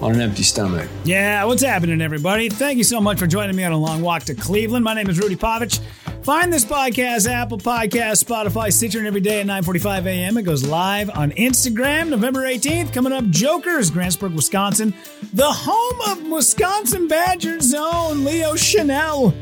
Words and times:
on 0.00 0.12
an 0.12 0.20
empty 0.20 0.42
stomach. 0.42 0.88
Yeah, 1.04 1.44
what's 1.44 1.62
happening, 1.62 2.00
everybody? 2.00 2.48
Thank 2.48 2.78
you 2.78 2.84
so 2.84 3.00
much 3.00 3.18
for 3.18 3.26
joining 3.26 3.56
me 3.56 3.64
on 3.64 3.72
a 3.72 3.78
long 3.78 4.02
walk 4.02 4.24
to 4.24 4.34
Cleveland. 4.34 4.84
My 4.84 4.94
name 4.94 5.08
is 5.08 5.18
Rudy 5.18 5.36
Povich. 5.36 5.80
Find 6.22 6.52
this 6.52 6.64
podcast, 6.64 7.30
Apple 7.30 7.58
Podcast, 7.58 8.24
Spotify, 8.24 8.72
Stitcher, 8.72 8.98
and 8.98 9.06
every 9.06 9.20
day 9.20 9.40
at 9.40 9.46
9:45 9.46 10.06
a.m. 10.06 10.36
It 10.36 10.42
goes 10.42 10.66
live 10.66 11.08
on 11.10 11.30
Instagram, 11.32 12.08
November 12.08 12.40
18th. 12.40 12.92
Coming 12.92 13.12
up, 13.12 13.24
Jokers, 13.26 13.92
Grantsburg, 13.92 14.34
Wisconsin, 14.34 14.92
the 15.32 15.50
home 15.50 16.00
of 16.10 16.28
Wisconsin 16.30 17.06
Badgers 17.06 17.72
own 17.74 18.24
Leo 18.24 18.56
Chanel. 18.56 19.32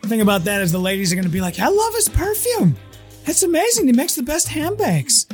The 0.00 0.08
thing 0.08 0.22
about 0.22 0.44
that 0.44 0.62
is 0.62 0.72
the 0.72 0.78
ladies 0.78 1.12
are 1.12 1.16
going 1.16 1.26
to 1.26 1.30
be 1.30 1.42
like, 1.42 1.60
"I 1.60 1.68
love 1.68 1.94
his 1.94 2.08
perfume. 2.08 2.76
It's 3.26 3.42
amazing. 3.42 3.86
He 3.86 3.92
makes 3.92 4.14
the 4.14 4.22
best 4.22 4.48
handbags." 4.48 5.26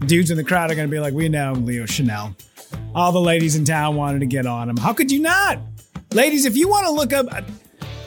Dudes 0.00 0.30
in 0.30 0.36
the 0.36 0.44
crowd 0.44 0.70
are 0.70 0.74
going 0.74 0.88
to 0.88 0.94
be 0.94 1.00
like, 1.00 1.14
"We 1.14 1.30
know 1.30 1.54
Leo 1.54 1.86
Chanel." 1.86 2.36
All 2.94 3.12
the 3.12 3.20
ladies 3.20 3.56
in 3.56 3.64
town 3.64 3.96
wanted 3.96 4.20
to 4.20 4.26
get 4.26 4.46
on 4.46 4.68
him. 4.68 4.76
How 4.76 4.92
could 4.92 5.10
you 5.10 5.20
not? 5.20 5.58
Ladies, 6.12 6.44
if 6.44 6.56
you 6.56 6.68
want 6.68 6.86
to 6.86 6.92
look 6.92 7.12
up, 7.12 7.26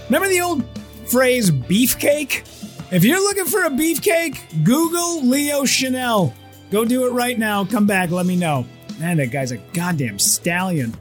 remember 0.06 0.30
the 0.30 0.42
old 0.42 0.64
phrase 1.08 1.52
beefcake? 1.52 2.44
If 2.92 3.04
you're 3.04 3.20
looking 3.20 3.46
for 3.46 3.66
a 3.66 3.70
beefcake, 3.70 4.64
Google 4.64 5.24
Leo 5.24 5.66
Chanel. 5.66 6.34
Go 6.72 6.86
do 6.86 7.06
it 7.06 7.12
right 7.12 7.38
now. 7.38 7.66
Come 7.66 7.86
back. 7.86 8.12
Let 8.12 8.26
me 8.26 8.38
know. 8.38 8.66
Man, 8.98 9.18
that 9.18 9.32
guy's 9.32 9.52
a 9.52 9.58
goddamn 9.58 10.20
stallion. 10.20 10.96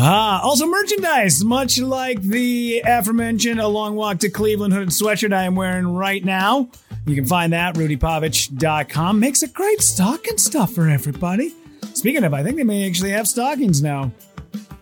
Ah, 0.00 0.40
also 0.42 0.66
merchandise, 0.66 1.44
much 1.44 1.80
like 1.80 2.22
the 2.22 2.82
aforementioned 2.86 3.60
A 3.60 3.66
Long 3.66 3.96
Walk 3.96 4.18
to 4.18 4.30
Cleveland 4.30 4.72
hooded 4.72 4.90
sweatshirt 4.90 5.32
I 5.32 5.42
am 5.42 5.56
wearing 5.56 5.88
right 5.88 6.24
now. 6.24 6.70
You 7.04 7.14
can 7.14 7.26
find 7.26 7.52
that 7.52 7.74
rudypovich.com. 7.74 9.18
Makes 9.18 9.42
a 9.42 9.48
great 9.48 9.82
stocking 9.82 10.38
stuff 10.38 10.72
for 10.72 10.88
everybody. 10.88 11.52
Speaking 11.94 12.24
of, 12.24 12.34
I 12.34 12.42
think 12.42 12.56
they 12.56 12.64
may 12.64 12.86
actually 12.86 13.10
have 13.10 13.26
stockings 13.26 13.82
now. 13.82 14.12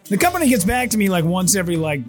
The 0.04 0.16
company 0.16 0.48
gets 0.48 0.64
back 0.64 0.90
to 0.90 0.98
me 0.98 1.08
like 1.08 1.24
once 1.24 1.56
every 1.56 1.76
like 1.76 2.00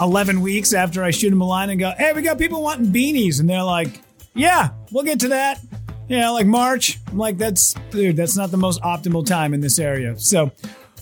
11 0.00 0.40
weeks 0.40 0.72
after 0.72 1.02
I 1.02 1.10
shoot 1.10 1.30
them 1.30 1.40
a 1.40 1.46
line 1.46 1.70
and 1.70 1.78
go, 1.78 1.92
hey, 1.96 2.12
we 2.12 2.22
got 2.22 2.38
people 2.38 2.62
wanting 2.62 2.92
beanies. 2.92 3.40
And 3.40 3.48
they're 3.48 3.62
like, 3.62 4.00
yeah, 4.34 4.70
we'll 4.90 5.04
get 5.04 5.20
to 5.20 5.28
that. 5.28 5.60
Yeah, 6.08 6.30
like 6.30 6.46
March. 6.46 6.98
I'm 7.08 7.18
like, 7.18 7.38
that's, 7.38 7.74
dude, 7.90 8.16
that's 8.16 8.36
not 8.36 8.50
the 8.50 8.56
most 8.56 8.80
optimal 8.82 9.24
time 9.24 9.54
in 9.54 9.60
this 9.60 9.78
area. 9.78 10.18
So 10.18 10.50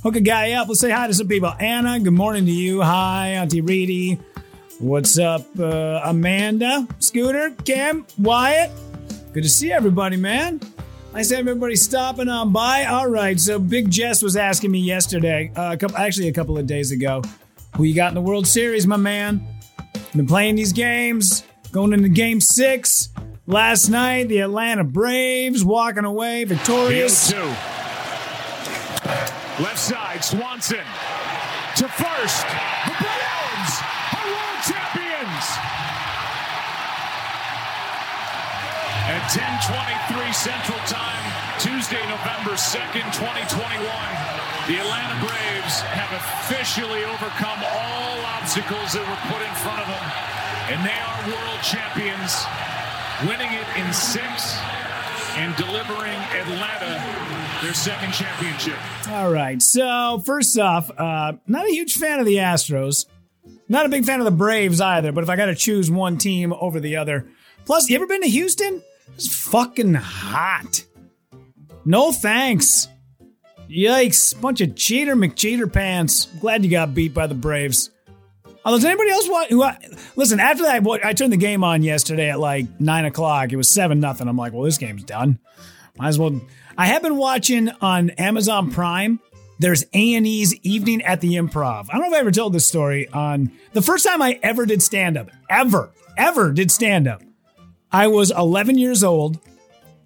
hook 0.02 0.16
a 0.16 0.20
guy 0.20 0.52
up. 0.52 0.68
Let's 0.68 0.80
say 0.80 0.90
hi 0.90 1.06
to 1.06 1.14
some 1.14 1.28
people. 1.28 1.52
Anna, 1.58 1.98
good 1.98 2.12
morning 2.12 2.46
to 2.46 2.52
you. 2.52 2.82
Hi, 2.82 3.28
Auntie 3.28 3.60
Reedy. 3.60 4.20
What's 4.78 5.18
up, 5.18 5.46
uh, 5.58 6.00
Amanda, 6.04 6.88
Scooter, 7.00 7.50
Cam, 7.64 8.06
Wyatt? 8.18 8.70
Good 9.34 9.42
to 9.42 9.48
see 9.48 9.70
everybody, 9.70 10.16
man. 10.16 10.58
To 11.12 11.36
have 11.36 11.46
everybody 11.46 11.76
stopping 11.76 12.28
on 12.28 12.50
by. 12.50 12.84
All 12.86 13.06
right, 13.08 13.38
so 13.38 13.58
Big 13.58 13.90
Jess 13.90 14.22
was 14.22 14.36
asking 14.36 14.70
me 14.70 14.78
yesterday, 14.78 15.52
uh, 15.54 15.72
a 15.72 15.76
couple, 15.76 15.98
actually 15.98 16.28
a 16.28 16.32
couple 16.32 16.56
of 16.56 16.66
days 16.66 16.92
ago, 16.92 17.22
who 17.76 17.84
you 17.84 17.94
got 17.94 18.08
in 18.08 18.14
the 18.14 18.22
World 18.22 18.46
Series, 18.46 18.86
my 18.86 18.96
man? 18.96 19.46
Been 20.14 20.26
playing 20.26 20.54
these 20.54 20.72
games, 20.72 21.44
going 21.72 21.92
into 21.92 22.08
Game 22.08 22.40
Six. 22.40 23.10
Last 23.46 23.90
night, 23.90 24.28
the 24.28 24.38
Atlanta 24.38 24.82
Braves 24.82 25.62
walking 25.62 26.04
away 26.04 26.44
victorious. 26.44 27.30
Two. 27.30 27.36
Left 29.62 29.78
side, 29.78 30.24
Swanson 30.24 30.78
to 31.76 31.88
first. 31.88 32.46
The 32.86 32.94
Braves 32.96 33.74
are 34.14 34.26
world 34.26 34.60
champions. 34.64 35.46
At 39.10 39.28
10:23 40.30 40.34
Central 40.34 40.78
Time, 40.86 41.58
Tuesday, 41.58 42.00
November 42.08 42.54
2nd, 42.54 43.02
2021, 43.12 43.82
the 44.68 44.78
Atlanta 44.78 45.18
Braves 45.26 45.80
have 45.90 46.12
officially 46.14 47.04
overcome 47.04 47.58
all 47.66 48.20
obstacles 48.38 48.92
that 48.92 49.02
were 49.02 49.22
put 49.26 49.42
in 49.42 49.54
front 49.58 49.80
of 49.80 49.88
them, 49.88 50.06
and 50.70 50.86
they 50.86 50.94
are 50.94 51.18
world 51.34 51.60
champions, 51.62 52.46
winning 53.26 53.52
it 53.58 53.66
in 53.76 53.92
six 53.92 54.56
and 55.36 55.54
delivering 55.56 56.18
Atlanta 56.38 57.02
their 57.62 57.74
second 57.74 58.12
championship. 58.12 58.78
All 59.10 59.32
right. 59.32 59.60
So 59.60 60.22
first 60.24 60.56
off, 60.58 60.90
uh, 60.96 61.34
not 61.46 61.66
a 61.66 61.70
huge 61.70 61.94
fan 61.94 62.20
of 62.20 62.26
the 62.26 62.36
Astros. 62.36 63.06
Not 63.68 63.86
a 63.86 63.88
big 63.88 64.04
fan 64.04 64.20
of 64.20 64.24
the 64.24 64.30
Braves 64.30 64.80
either. 64.80 65.12
But 65.12 65.24
if 65.24 65.30
I 65.30 65.36
got 65.36 65.46
to 65.46 65.54
choose 65.54 65.90
one 65.90 66.18
team 66.18 66.52
over 66.52 66.80
the 66.80 66.96
other, 66.96 67.26
plus, 67.64 67.88
you 67.88 67.96
ever 67.96 68.06
been 68.06 68.22
to 68.22 68.28
Houston? 68.28 68.82
It's 69.14 69.34
fucking 69.46 69.94
hot. 69.94 70.84
No 71.84 72.12
thanks. 72.12 72.88
Yikes! 73.68 74.38
Bunch 74.40 74.60
of 74.60 74.74
cheater 74.74 75.14
McCheater 75.14 75.72
pants. 75.72 76.26
Glad 76.40 76.64
you 76.64 76.70
got 76.70 76.94
beat 76.94 77.14
by 77.14 77.26
the 77.26 77.34
Braves. 77.34 77.90
Oh, 78.64 78.72
does 78.72 78.84
anybody 78.84 79.10
else 79.10 79.28
want? 79.28 79.50
Who, 79.50 79.64
listen, 80.16 80.38
after 80.40 80.64
that, 80.64 80.86
I 81.04 81.12
turned 81.12 81.32
the 81.32 81.38
game 81.38 81.64
on 81.64 81.82
yesterday 81.82 82.30
at 82.30 82.40
like 82.40 82.66
nine 82.80 83.04
o'clock. 83.04 83.52
It 83.52 83.56
was 83.56 83.72
seven 83.72 84.00
nothing. 84.00 84.28
I'm 84.28 84.36
like, 84.36 84.52
well, 84.52 84.64
this 84.64 84.76
game's 84.76 85.04
done. 85.04 85.38
Might 85.96 86.08
as 86.08 86.18
well. 86.18 86.40
I 86.76 86.86
have 86.86 87.02
been 87.02 87.16
watching 87.16 87.70
on 87.80 88.10
Amazon 88.10 88.70
Prime. 88.70 89.20
There's 89.60 89.84
A 89.92 90.14
and 90.14 90.26
E's 90.26 90.54
Evening 90.56 91.02
at 91.02 91.20
the 91.20 91.34
Improv. 91.34 91.86
I 91.90 91.92
don't 91.92 92.02
know 92.02 92.08
if 92.08 92.14
I 92.14 92.20
ever 92.20 92.30
told 92.30 92.52
this 92.52 92.66
story. 92.66 93.08
On 93.08 93.52
the 93.72 93.82
first 93.82 94.06
time 94.06 94.20
I 94.20 94.38
ever 94.42 94.66
did 94.66 94.82
stand 94.82 95.16
up, 95.16 95.30
ever, 95.48 95.90
ever 96.16 96.52
did 96.52 96.70
stand 96.70 97.06
up. 97.06 97.22
I 97.92 98.08
was 98.08 98.30
11 98.30 98.78
years 98.78 99.02
old. 99.02 99.38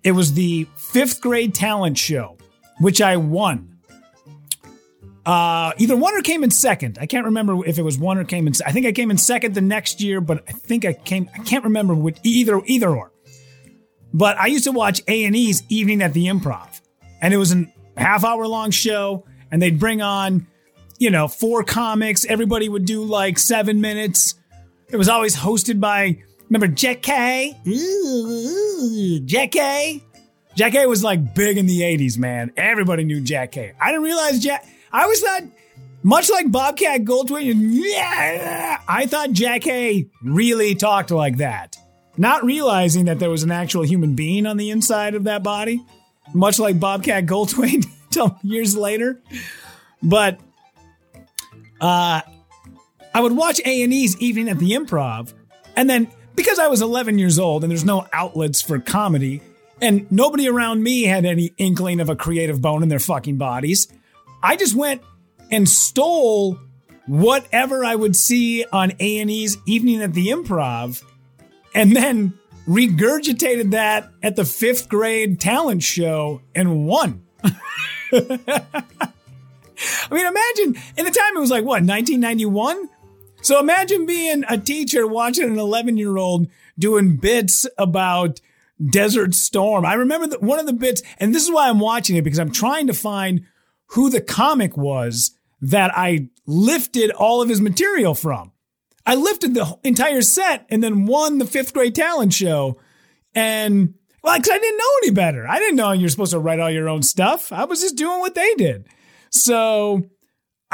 It 0.03 0.13
was 0.13 0.35
the 0.35 0.67
fifth 0.77 1.21
grade 1.21 1.55
talent 1.55 1.99
show, 1.99 2.37
which 2.79 3.01
I 3.01 3.17
won. 3.17 3.79
Uh, 5.27 5.73
either 5.79 5.97
one 5.97 6.15
or 6.15 6.21
came 6.21 6.45
in 6.45 6.51
second. 6.51 6.99
I 7.01 7.07
can't 7.07 7.25
remember 7.25 7.65
if 7.67 7.79
it 7.79 7.83
was 7.83 7.97
one 7.97 8.19
or 8.19 8.25
came 8.25 8.47
in. 8.47 8.53
I 8.67 8.73
think 8.73 8.85
I 8.85 8.93
came 8.93 9.11
in 9.11 9.17
second 9.17 9.55
the 9.55 9.63
next 9.63 10.03
year, 10.03 10.21
but 10.21 10.45
I 10.47 10.53
think 10.53 10.85
I 10.85 10.93
came. 10.93 11.31
I 11.35 11.39
can't 11.39 11.65
remember 11.65 11.95
which 11.95 12.19
either 12.23 12.61
either 12.67 12.95
or. 12.95 13.11
But 14.13 14.39
I 14.39 14.47
used 14.47 14.65
to 14.65 14.73
watch 14.73 15.03
A 15.09 15.25
and 15.25 15.35
E's 15.35 15.63
Evening 15.71 16.03
at 16.03 16.13
the 16.13 16.27
Improv, 16.27 16.81
and 17.23 17.33
it 17.33 17.39
was 17.39 17.55
a 17.55 17.65
half 17.97 18.23
hour 18.23 18.47
long 18.47 18.71
show, 18.71 19.25
and 19.51 19.63
they'd 19.63 19.79
bring 19.81 20.03
on, 20.03 20.47
you 20.99 21.11
know, 21.11 21.27
four 21.27 21.65
comics. 21.65 22.27
Everybody 22.27 22.69
would 22.69 22.85
do 22.85 23.03
like 23.03 23.39
seven 23.39 23.81
minutes. 23.81 24.35
It 24.91 24.99
was 24.99 25.09
always 25.09 25.37
hosted 25.37 25.81
by 25.81 26.23
remember 26.49 26.69
Jack 26.69 27.03
K. 27.03 27.57
Jack 29.25 29.53
K. 29.53 30.03
Jack 30.55 30.73
K 30.73 30.87
was 30.87 31.03
like 31.03 31.35
big 31.35 31.59
in 31.59 31.67
the 31.67 31.81
'80s, 31.81 32.19
man. 32.19 32.53
Everybody 32.57 33.05
knew 33.05 33.21
Jack 33.21 33.53
K. 33.53 33.73
I 33.81 33.91
didn't 33.91 34.05
realize 34.05 34.39
Jack. 34.41 34.67
I 34.93 35.07
was 35.07 35.23
not, 35.23 35.43
much 36.05 36.31
like 36.31 36.53
Bobcat 36.53 37.03
Goldthwait, 37.03 37.55
yeah, 37.57 38.79
I 38.87 39.07
thought 39.07 39.33
Jack 39.33 39.65
Hay 39.65 40.11
really 40.23 40.75
talked 40.75 41.11
like 41.11 41.39
that. 41.39 41.77
Not 42.17 42.45
realizing 42.45 43.07
that 43.07 43.19
there 43.19 43.31
was 43.31 43.43
an 43.43 43.51
actual 43.51 43.83
human 43.83 44.15
being 44.15 44.47
on 44.47 44.57
the 44.57 44.71
inside 44.71 45.15
of 45.15 45.25
that 45.25 45.43
body, 45.43 45.83
much 46.33 46.59
like 46.61 46.79
Bobcat 46.79 47.27
Goldthwait 47.27 47.87
until 48.05 48.39
years 48.43 48.77
later. 48.77 49.21
But 50.03 50.39
uh, 51.81 52.21
I 53.15 53.21
would 53.21 53.33
watch 53.33 53.61
A&E's 53.65 54.17
Evening 54.19 54.49
at 54.49 54.59
the 54.59 54.73
Improv, 54.73 55.33
and 55.75 55.89
then 55.89 56.07
because 56.35 56.59
I 56.59 56.69
was 56.69 56.83
11 56.83 57.19
years 57.19 57.39
old 57.39 57.65
and 57.65 57.71
there's 57.71 57.85
no 57.85 58.07
outlets 58.13 58.63
for 58.63 58.79
comedy, 58.79 59.41
and 59.81 60.11
nobody 60.11 60.49
around 60.49 60.83
me 60.83 61.05
had 61.05 61.25
any 61.25 61.53
inkling 61.59 62.01
of 62.01 62.09
a 62.09 62.17
creative 62.17 62.61
bone 62.61 62.83
in 62.83 62.89
their 62.89 62.99
fucking 62.99 63.37
bodies, 63.37 63.89
I 64.43 64.57
just 64.57 64.75
went 64.75 65.03
and 65.51 65.69
stole 65.69 66.59
whatever 67.07 67.85
I 67.85 67.95
would 67.95 68.17
see 68.17 68.65
on 68.73 68.93
A&E's 68.99 69.59
Evening 69.67 70.03
at 70.03 70.15
the 70.15 70.29
Improv 70.29 71.03
and 71.75 71.95
then 71.95 72.39
regurgitated 72.67 73.73
that 73.73 74.11
at 74.23 74.37
the 74.37 74.45
fifth 74.45 74.89
grade 74.89 75.41
talent 75.41 75.83
show 75.83 76.41
and 76.55 76.87
won. 76.87 77.25
I 78.13 78.83
mean, 80.11 80.27
imagine 80.27 80.83
in 80.97 81.05
the 81.05 81.11
time 81.11 81.37
it 81.37 81.41
was 81.41 81.51
like 81.51 81.65
what, 81.65 81.83
1991? 81.83 82.89
So 83.45 83.61
imagine 83.61 84.07
being 84.07 84.43
a 84.49 84.57
teacher 84.57 85.07
watching 85.07 85.45
an 85.45 85.59
11 85.59 85.99
year 85.99 86.17
old 86.17 86.49
doing 86.79 87.19
bits 87.19 87.67
about 87.77 88.41
Desert 88.83 89.35
Storm. 89.35 89.85
I 89.85 89.93
remember 89.95 90.27
that 90.29 90.43
one 90.43 90.59
of 90.59 90.65
the 90.65 90.73
bits, 90.73 91.03
and 91.19 91.35
this 91.35 91.45
is 91.45 91.51
why 91.51 91.69
I'm 91.69 91.79
watching 91.79 92.17
it 92.17 92.25
because 92.25 92.39
I'm 92.39 92.51
trying 92.51 92.87
to 92.87 92.95
find 92.95 93.43
who 93.89 94.09
the 94.09 94.23
comic 94.23 94.79
was 94.79 95.37
that 95.61 95.93
I 95.95 96.31
lifted 96.47 97.11
all 97.11 97.43
of 97.43 97.51
his 97.51 97.61
material 97.61 98.15
from. 98.15 98.53
I 99.05 99.15
lifted 99.15 99.53
the 99.53 99.79
entire 99.85 100.23
set 100.23 100.65
and 100.71 100.83
then 100.83 101.05
won 101.05 101.37
the 101.37 101.45
fifth 101.45 101.75
grade 101.75 101.95
talent 101.95 102.33
show. 102.33 102.79
And 103.35 103.93
Well, 104.23 104.39
because 104.39 104.53
I 104.53 104.59
didn't 104.59 104.79
know 104.79 104.99
any 105.03 105.11
better. 105.11 105.47
I 105.47 105.59
didn't 105.59 105.77
know 105.77 105.93
you're 105.93 106.09
supposed 106.09 106.33
to 106.33 106.39
write 106.39 106.61
all 106.61 106.71
your 106.71 106.89
own 106.89 107.03
stuff. 107.03 107.53
I 107.53 107.65
was 107.67 107.83
just 107.83 107.97
doing 107.97 108.21
what 108.21 108.35
they 108.35 108.55
did. 108.55 108.87
So 109.29 110.09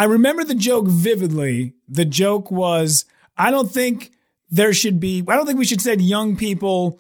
I 0.01 0.05
remember 0.05 0.45
the 0.45 0.55
joke 0.55 0.87
vividly. 0.87 1.75
The 1.87 2.07
joke 2.07 2.51
was, 2.51 3.05
I 3.37 3.51
don't 3.51 3.71
think 3.71 4.13
there 4.49 4.73
should 4.73 4.99
be, 4.99 5.23
I 5.29 5.37
don't 5.37 5.45
think 5.45 5.59
we 5.59 5.67
should 5.67 5.83
send 5.83 6.01
young 6.01 6.39
people 6.39 6.99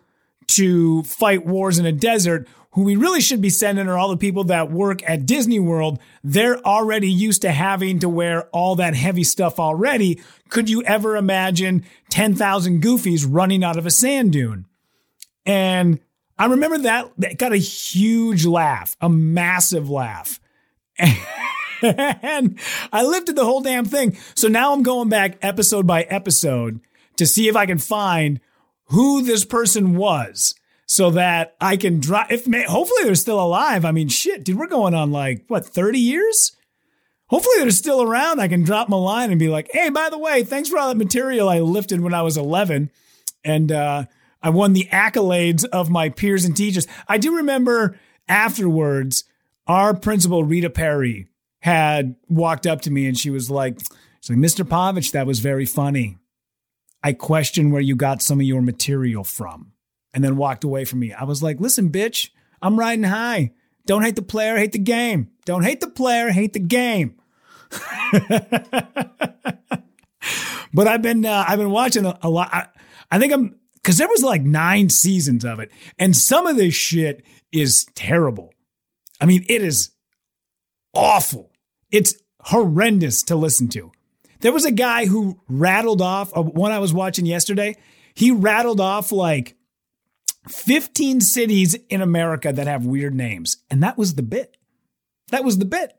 to 0.48 1.02
fight 1.04 1.46
wars 1.46 1.78
in 1.78 1.86
a 1.86 1.92
desert. 1.92 2.46
Who 2.72 2.82
we 2.82 2.96
really 2.96 3.22
should 3.22 3.40
be 3.40 3.48
sending 3.48 3.88
are 3.88 3.96
all 3.96 4.10
the 4.10 4.18
people 4.18 4.44
that 4.44 4.70
work 4.70 5.00
at 5.08 5.24
Disney 5.24 5.58
World. 5.58 5.98
They're 6.22 6.58
already 6.58 7.10
used 7.10 7.40
to 7.40 7.52
having 7.52 8.00
to 8.00 8.08
wear 8.10 8.50
all 8.50 8.76
that 8.76 8.94
heavy 8.94 9.24
stuff 9.24 9.58
already. 9.58 10.20
Could 10.50 10.68
you 10.68 10.82
ever 10.82 11.16
imagine 11.16 11.86
10,000 12.10 12.82
goofies 12.82 13.26
running 13.26 13.64
out 13.64 13.78
of 13.78 13.86
a 13.86 13.90
sand 13.90 14.34
dune? 14.34 14.66
And 15.46 16.00
I 16.38 16.44
remember 16.44 16.76
that, 16.80 17.12
that 17.16 17.38
got 17.38 17.54
a 17.54 17.56
huge 17.56 18.44
laugh, 18.44 18.94
a 19.00 19.08
massive 19.08 19.88
laugh. 19.88 20.38
and 21.82 22.58
I 22.92 23.02
lifted 23.02 23.36
the 23.36 23.44
whole 23.44 23.60
damn 23.60 23.84
thing. 23.84 24.16
So 24.34 24.48
now 24.48 24.72
I'm 24.72 24.82
going 24.82 25.08
back 25.08 25.38
episode 25.42 25.86
by 25.86 26.02
episode 26.02 26.80
to 27.16 27.26
see 27.26 27.48
if 27.48 27.56
I 27.56 27.66
can 27.66 27.78
find 27.78 28.40
who 28.86 29.22
this 29.22 29.44
person 29.44 29.96
was 29.96 30.54
so 30.86 31.10
that 31.10 31.54
I 31.60 31.76
can 31.76 32.00
drop. 32.00 32.32
If 32.32 32.46
hopefully 32.46 33.04
they're 33.04 33.14
still 33.14 33.40
alive. 33.40 33.84
I 33.84 33.92
mean, 33.92 34.08
shit, 34.08 34.44
dude, 34.44 34.58
we're 34.58 34.66
going 34.66 34.94
on 34.94 35.12
like 35.12 35.44
what 35.48 35.64
30 35.64 35.98
years. 35.98 36.56
Hopefully 37.28 37.54
they're 37.58 37.70
still 37.70 38.02
around. 38.02 38.40
I 38.40 38.48
can 38.48 38.64
drop 38.64 38.90
a 38.90 38.96
line 38.96 39.30
and 39.30 39.38
be 39.38 39.48
like, 39.48 39.70
"Hey, 39.72 39.88
by 39.88 40.10
the 40.10 40.18
way, 40.18 40.42
thanks 40.42 40.68
for 40.68 40.78
all 40.78 40.88
that 40.88 40.96
material 40.96 41.48
I 41.48 41.60
lifted 41.60 42.00
when 42.00 42.12
I 42.12 42.22
was 42.22 42.36
11, 42.36 42.90
and 43.44 43.70
uh, 43.70 44.06
I 44.42 44.50
won 44.50 44.72
the 44.72 44.88
accolades 44.90 45.64
of 45.64 45.90
my 45.90 46.08
peers 46.08 46.44
and 46.44 46.56
teachers." 46.56 46.88
I 47.06 47.18
do 47.18 47.36
remember 47.36 47.96
afterwards, 48.28 49.22
our 49.68 49.94
principal 49.94 50.42
Rita 50.42 50.70
Perry 50.70 51.28
had 51.60 52.16
walked 52.28 52.66
up 52.66 52.82
to 52.82 52.90
me 52.90 53.06
and 53.06 53.18
she 53.18 53.30
was 53.30 53.50
like, 53.50 53.78
"She's 54.20 54.30
like, 54.30 54.38
Mr. 54.38 54.66
Povich, 54.66 55.12
that 55.12 55.26
was 55.26 55.40
very 55.40 55.66
funny. 55.66 56.18
I 57.02 57.12
question 57.12 57.70
where 57.70 57.80
you 57.80 57.96
got 57.96 58.22
some 58.22 58.40
of 58.40 58.46
your 58.46 58.62
material 58.62 59.24
from." 59.24 59.72
and 60.12 60.24
then 60.24 60.36
walked 60.36 60.64
away 60.64 60.84
from 60.84 61.00
me. 61.00 61.12
I 61.12 61.24
was 61.24 61.42
like, 61.42 61.60
listen, 61.60 61.90
bitch, 61.90 62.30
I'm 62.60 62.78
riding 62.78 63.04
high. 63.04 63.52
Don't 63.86 64.02
hate 64.02 64.16
the 64.16 64.22
player, 64.22 64.56
hate 64.56 64.72
the 64.72 64.78
game. 64.78 65.30
Don't 65.44 65.62
hate 65.62 65.80
the 65.80 65.88
player, 65.88 66.30
hate 66.30 66.52
the 66.52 66.60
game. 66.60 67.16
but 70.74 70.88
I've 70.88 71.02
been 71.02 71.24
uh, 71.24 71.44
I've 71.46 71.58
been 71.58 71.70
watching 71.70 72.04
a, 72.04 72.18
a 72.22 72.28
lot. 72.28 72.52
I, 72.52 72.66
I 73.10 73.18
think 73.18 73.32
I'm 73.32 73.58
because 73.74 73.96
there 73.96 74.08
was 74.08 74.22
like 74.22 74.42
nine 74.42 74.90
seasons 74.90 75.44
of 75.44 75.60
it, 75.60 75.70
and 75.98 76.16
some 76.16 76.46
of 76.46 76.56
this 76.56 76.74
shit 76.74 77.24
is 77.52 77.86
terrible. 77.94 78.52
I 79.20 79.26
mean, 79.26 79.44
it 79.48 79.62
is 79.62 79.90
awful. 80.94 81.49
It's 81.90 82.14
horrendous 82.40 83.22
to 83.24 83.36
listen 83.36 83.68
to. 83.68 83.92
There 84.40 84.52
was 84.52 84.64
a 84.64 84.70
guy 84.70 85.06
who 85.06 85.40
rattled 85.48 86.00
off 86.00 86.36
uh, 86.36 86.42
one 86.42 86.72
I 86.72 86.78
was 86.78 86.92
watching 86.92 87.26
yesterday. 87.26 87.76
He 88.14 88.30
rattled 88.30 88.80
off 88.80 89.12
like 89.12 89.56
15 90.48 91.20
cities 91.20 91.74
in 91.88 92.00
America 92.00 92.52
that 92.52 92.66
have 92.66 92.86
weird 92.86 93.14
names. 93.14 93.58
And 93.70 93.82
that 93.82 93.98
was 93.98 94.14
the 94.14 94.22
bit. 94.22 94.56
That 95.28 95.44
was 95.44 95.58
the 95.58 95.64
bit. 95.64 95.94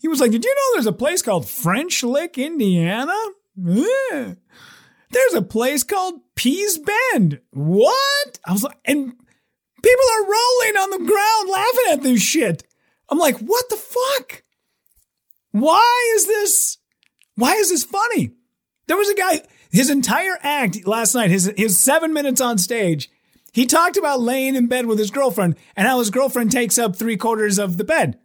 He 0.00 0.08
was 0.08 0.20
like, 0.20 0.30
Did 0.30 0.44
you 0.44 0.54
know 0.54 0.74
there's 0.74 0.86
a 0.86 0.92
place 0.92 1.22
called 1.22 1.48
French 1.48 2.02
Lick, 2.02 2.38
Indiana? 2.38 3.16
There's 5.10 5.34
a 5.34 5.42
place 5.42 5.84
called 5.84 6.20
Pease 6.34 6.78
Bend. 6.78 7.40
What? 7.50 8.38
I 8.44 8.52
was 8.52 8.62
like, 8.62 8.76
and 8.84 9.06
people 9.06 10.06
are 10.14 10.22
rolling 10.22 10.76
on 10.76 10.90
the 10.90 10.98
ground 10.98 11.48
laughing 11.50 11.92
at 11.92 12.02
this 12.02 12.20
shit. 12.20 12.64
I'm 13.08 13.18
like, 13.18 13.38
what 13.38 13.68
the 13.70 13.76
fuck? 13.76 14.42
Why 15.60 16.12
is 16.16 16.26
this? 16.26 16.78
Why 17.34 17.54
is 17.54 17.70
this 17.70 17.84
funny? 17.84 18.32
There 18.86 18.96
was 18.96 19.08
a 19.08 19.14
guy, 19.14 19.42
his 19.70 19.90
entire 19.90 20.38
act 20.42 20.86
last 20.86 21.14
night, 21.14 21.30
his, 21.30 21.52
his 21.56 21.78
seven 21.78 22.12
minutes 22.12 22.40
on 22.40 22.58
stage, 22.58 23.10
he 23.52 23.66
talked 23.66 23.96
about 23.96 24.20
laying 24.20 24.54
in 24.54 24.66
bed 24.66 24.86
with 24.86 24.98
his 24.98 25.10
girlfriend 25.10 25.56
and 25.76 25.86
how 25.86 25.98
his 25.98 26.10
girlfriend 26.10 26.52
takes 26.52 26.78
up 26.78 26.96
three 26.96 27.16
quarters 27.16 27.58
of 27.58 27.76
the 27.76 27.84
bed. 27.84 28.18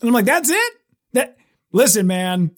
And 0.00 0.08
I'm 0.08 0.14
like, 0.14 0.24
that's 0.24 0.50
it? 0.50 0.72
That 1.12 1.36
listen, 1.72 2.06
man, 2.06 2.52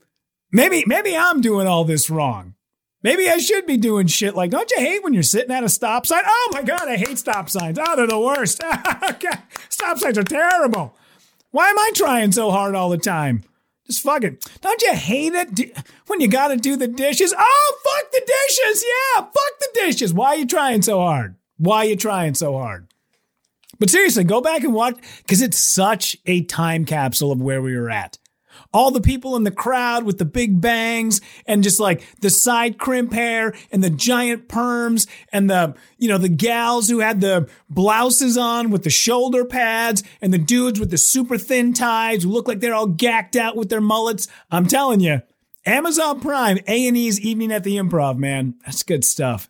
maybe 0.51 0.85
maybe 0.87 1.17
I'm 1.17 1.41
doing 1.41 1.67
all 1.67 1.85
this 1.85 2.11
wrong. 2.11 2.55
Maybe 3.03 3.29
I 3.29 3.39
should 3.39 3.67
be 3.67 3.77
doing 3.77 4.07
shit 4.07 4.37
like, 4.37 4.53
don't 4.53 4.71
you 4.71 4.79
hate 4.79 5.03
when 5.03 5.13
you're 5.13 5.25
sitting 5.25 5.51
at 5.51 5.65
a 5.65 5.69
stop 5.69 6.07
sign? 6.07 6.23
Oh 6.25 6.51
my 6.53 6.63
God, 6.63 6.89
I 6.89 6.97
hate 6.97 7.19
stop 7.19 7.51
signs. 7.51 7.79
Oh, 7.81 7.97
they're 7.97 8.07
the 8.07 8.19
worst. 8.19 8.63
stop 9.69 9.99
signs 9.99 10.19
are 10.19 10.23
terrible. 10.23 10.97
Why 11.51 11.69
am 11.69 11.79
I 11.79 11.91
trying 11.95 12.31
so 12.31 12.51
hard 12.51 12.77
all 12.77 12.91
the 12.91 12.99
time? 12.99 13.43
Just 13.93 14.05
fuck 14.05 14.25
it. 14.25 14.43
Don't 14.63 14.81
you 14.81 14.95
hate 14.95 15.35
it 15.35 15.77
when 16.07 16.23
you 16.23 16.27
gotta 16.27 16.57
do 16.57 16.77
the 16.77 16.89
dishes? 16.89 17.35
Oh, 17.37 17.79
fuck 17.85 18.11
the 18.11 18.21
dishes. 18.27 18.83
Yeah, 18.83 19.25
fuck 19.25 19.59
the 19.61 19.69
dishes. 19.75 20.15
Why 20.15 20.29
are 20.29 20.37
you 20.37 20.47
trying 20.47 20.81
so 20.81 20.99
hard? 20.99 21.37
Why 21.59 21.79
are 21.79 21.85
you 21.85 21.97
trying 21.97 22.33
so 22.33 22.57
hard? 22.57 22.89
But 23.79 23.91
seriously, 23.91 24.25
go 24.25 24.41
back 24.41 24.65
and 24.65 24.73
watch 24.73 24.97
because 25.19 25.43
it's 25.43 25.59
such 25.59 26.17
a 26.25 26.43
time 26.45 26.87
capsule 26.87 27.33
of 27.33 27.43
where 27.43 27.61
we 27.61 27.77
were 27.77 27.91
at. 27.91 28.17
All 28.73 28.91
the 28.91 29.01
people 29.01 29.37
in 29.37 29.45
the 29.45 29.51
crowd 29.51 30.05
with 30.05 30.19
the 30.19 30.25
big 30.25 30.61
bangs 30.61 31.21
and 31.47 31.63
just 31.63 31.79
like 31.79 32.03
the 32.21 32.31
side 32.31 32.79
crimp 32.79 33.13
hair 33.13 33.55
and 33.71 33.85
the 33.85 33.91
giant 33.91 34.49
perms 34.49 35.07
and 35.31 35.51
the, 35.51 35.75
you 35.99 36.09
know, 36.09 36.19
the 36.19 36.29
gals 36.29 36.89
who 36.89 37.01
had 37.01 37.21
the 37.21 37.49
blouses 37.69 38.39
on 38.39 38.71
with 38.71 38.83
the 38.83 38.91
shoulder 38.91 39.45
pads 39.45 40.03
and 40.21 40.33
the 40.33 40.39
dudes 40.39 40.81
with 40.81 40.91
the 40.91 40.99
super 40.99 41.37
thin 41.37 41.73
ties 41.75 42.23
who 42.23 42.31
look 42.31 42.49
like 42.49 42.61
they're 42.61 42.75
all 42.75 42.87
gacked 42.87 43.37
out 43.37 43.57
with 43.57 43.69
their 43.69 43.81
mullets. 43.81 44.27
I'm 44.51 44.67
telling 44.67 45.01
you, 45.01 45.23
Amazon 45.67 46.21
Prime, 46.21 46.59
A&E's 46.67 47.21
Evening 47.21 47.53
at 47.53 47.65
the 47.65 47.77
Improv, 47.77 48.17
man. 48.19 48.55
That's 48.65 48.83
good 48.83 49.05
stuff. 49.05 49.49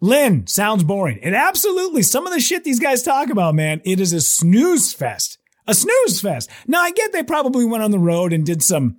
Lynn, 0.00 0.46
sounds 0.46 0.84
boring. 0.84 1.18
And 1.22 1.34
absolutely, 1.34 2.02
some 2.02 2.26
of 2.26 2.32
the 2.32 2.40
shit 2.40 2.62
these 2.62 2.78
guys 2.78 3.02
talk 3.02 3.30
about, 3.30 3.54
man, 3.54 3.80
it 3.84 3.98
is 3.98 4.12
a 4.12 4.20
snooze 4.20 4.92
fest. 4.92 5.37
A 5.68 5.74
snooze 5.74 6.20
fest. 6.20 6.50
Now, 6.66 6.80
I 6.80 6.90
get 6.90 7.12
they 7.12 7.22
probably 7.22 7.66
went 7.66 7.84
on 7.84 7.90
the 7.90 7.98
road 7.98 8.32
and 8.32 8.44
did 8.44 8.62
some 8.62 8.96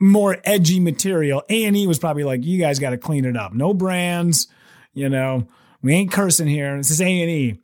more 0.00 0.38
edgy 0.44 0.80
material. 0.80 1.42
A&E 1.48 1.86
was 1.86 1.98
probably 1.98 2.24
like, 2.24 2.44
you 2.44 2.58
guys 2.58 2.78
got 2.78 2.90
to 2.90 2.98
clean 2.98 3.24
it 3.24 3.36
up. 3.36 3.52
No 3.52 3.74
brands, 3.74 4.48
you 4.94 5.08
know, 5.08 5.46
we 5.82 5.94
ain't 5.94 6.10
cursing 6.10 6.48
here. 6.48 6.76
This 6.78 6.90
is 6.90 7.00
A&E. 7.02 7.60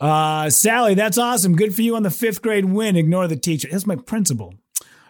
Uh, 0.00 0.50
Sally, 0.50 0.94
that's 0.94 1.16
awesome. 1.16 1.56
Good 1.56 1.74
for 1.74 1.82
you 1.82 1.96
on 1.96 2.02
the 2.02 2.10
fifth 2.10 2.42
grade 2.42 2.66
win. 2.66 2.96
Ignore 2.96 3.28
the 3.28 3.36
teacher. 3.36 3.68
That's 3.70 3.86
my 3.86 3.96
principal. 3.96 4.54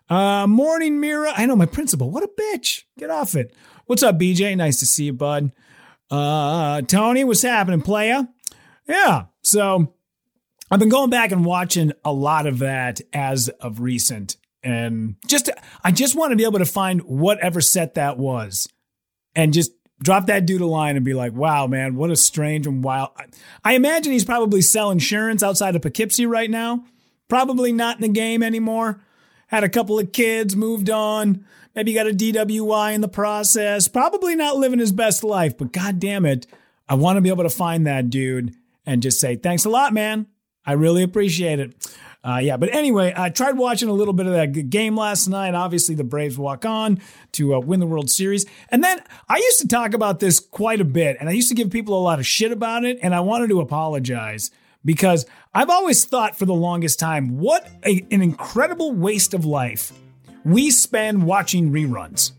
Uh, 0.08 0.46
morning, 0.46 1.00
Mira. 1.00 1.32
I 1.34 1.46
know 1.46 1.56
my 1.56 1.66
principal. 1.66 2.10
What 2.10 2.22
a 2.22 2.28
bitch. 2.28 2.84
Get 2.98 3.10
off 3.10 3.34
it. 3.34 3.54
What's 3.86 4.02
up, 4.02 4.18
BJ? 4.18 4.56
Nice 4.56 4.78
to 4.80 4.86
see 4.86 5.06
you, 5.06 5.12
bud. 5.12 5.50
Uh, 6.10 6.82
Tony, 6.82 7.24
what's 7.24 7.42
happening, 7.42 7.82
playa? 7.82 8.24
Yeah. 8.86 9.24
So 9.42 9.94
I've 10.70 10.80
been 10.80 10.88
going 10.88 11.10
back 11.10 11.32
and 11.32 11.44
watching 11.44 11.92
a 12.04 12.12
lot 12.12 12.46
of 12.46 12.58
that 12.58 13.00
as 13.12 13.48
of 13.48 13.80
recent. 13.80 14.36
And 14.62 15.16
just, 15.26 15.48
I 15.84 15.92
just 15.92 16.16
want 16.16 16.32
to 16.32 16.36
be 16.36 16.44
able 16.44 16.58
to 16.58 16.64
find 16.64 17.02
whatever 17.02 17.60
set 17.60 17.94
that 17.94 18.18
was 18.18 18.68
and 19.36 19.52
just 19.52 19.70
drop 20.02 20.26
that 20.26 20.44
dude 20.44 20.60
a 20.60 20.66
line 20.66 20.96
and 20.96 21.04
be 21.04 21.14
like, 21.14 21.32
wow, 21.32 21.68
man, 21.68 21.94
what 21.94 22.10
a 22.10 22.16
strange 22.16 22.66
and 22.66 22.82
wild. 22.82 23.10
I 23.64 23.74
imagine 23.74 24.12
he's 24.12 24.24
probably 24.24 24.60
selling 24.60 24.96
insurance 24.96 25.42
outside 25.42 25.76
of 25.76 25.82
Poughkeepsie 25.82 26.26
right 26.26 26.50
now. 26.50 26.84
Probably 27.28 27.72
not 27.72 27.96
in 27.96 28.02
the 28.02 28.08
game 28.08 28.42
anymore. 28.42 29.00
Had 29.48 29.62
a 29.62 29.68
couple 29.68 29.98
of 29.98 30.12
kids, 30.12 30.56
moved 30.56 30.90
on. 30.90 31.44
Maybe 31.76 31.92
got 31.92 32.08
a 32.08 32.12
DWI 32.12 32.94
in 32.94 33.02
the 33.02 33.08
process. 33.08 33.86
Probably 33.86 34.34
not 34.34 34.56
living 34.56 34.78
his 34.78 34.92
best 34.92 35.22
life, 35.22 35.56
but 35.56 35.72
god 35.72 36.00
damn 36.00 36.26
it, 36.26 36.46
I 36.88 36.94
want 36.94 37.18
to 37.18 37.20
be 37.20 37.28
able 37.28 37.44
to 37.44 37.50
find 37.50 37.86
that 37.86 38.10
dude 38.10 38.54
and 38.84 39.02
just 39.02 39.20
say, 39.20 39.36
thanks 39.36 39.64
a 39.64 39.70
lot, 39.70 39.92
man. 39.92 40.26
I 40.66 40.72
really 40.72 41.02
appreciate 41.02 41.60
it. 41.60 41.96
Uh, 42.26 42.38
yeah, 42.38 42.56
but 42.56 42.74
anyway, 42.74 43.14
I 43.16 43.30
tried 43.30 43.56
watching 43.56 43.88
a 43.88 43.92
little 43.92 44.12
bit 44.12 44.26
of 44.26 44.32
that 44.32 44.68
game 44.68 44.96
last 44.96 45.28
night. 45.28 45.54
Obviously, 45.54 45.94
the 45.94 46.02
Braves 46.02 46.36
walk 46.36 46.64
on 46.64 47.00
to 47.32 47.54
uh, 47.54 47.60
win 47.60 47.78
the 47.78 47.86
World 47.86 48.10
Series. 48.10 48.44
And 48.70 48.82
then 48.82 49.00
I 49.28 49.36
used 49.36 49.60
to 49.60 49.68
talk 49.68 49.94
about 49.94 50.18
this 50.18 50.40
quite 50.40 50.80
a 50.80 50.84
bit, 50.84 51.18
and 51.20 51.28
I 51.28 51.32
used 51.32 51.48
to 51.50 51.54
give 51.54 51.70
people 51.70 51.96
a 51.96 52.02
lot 52.02 52.18
of 52.18 52.26
shit 52.26 52.50
about 52.50 52.84
it, 52.84 52.98
and 53.00 53.14
I 53.14 53.20
wanted 53.20 53.50
to 53.50 53.60
apologize 53.60 54.50
because 54.84 55.24
I've 55.54 55.70
always 55.70 56.04
thought 56.04 56.36
for 56.36 56.46
the 56.46 56.54
longest 56.54 56.98
time, 56.98 57.38
what 57.38 57.68
a, 57.84 58.04
an 58.10 58.22
incredible 58.22 58.92
waste 58.92 59.32
of 59.32 59.44
life 59.44 59.92
we 60.44 60.70
spend 60.72 61.24
watching 61.24 61.70
reruns. 61.70 62.32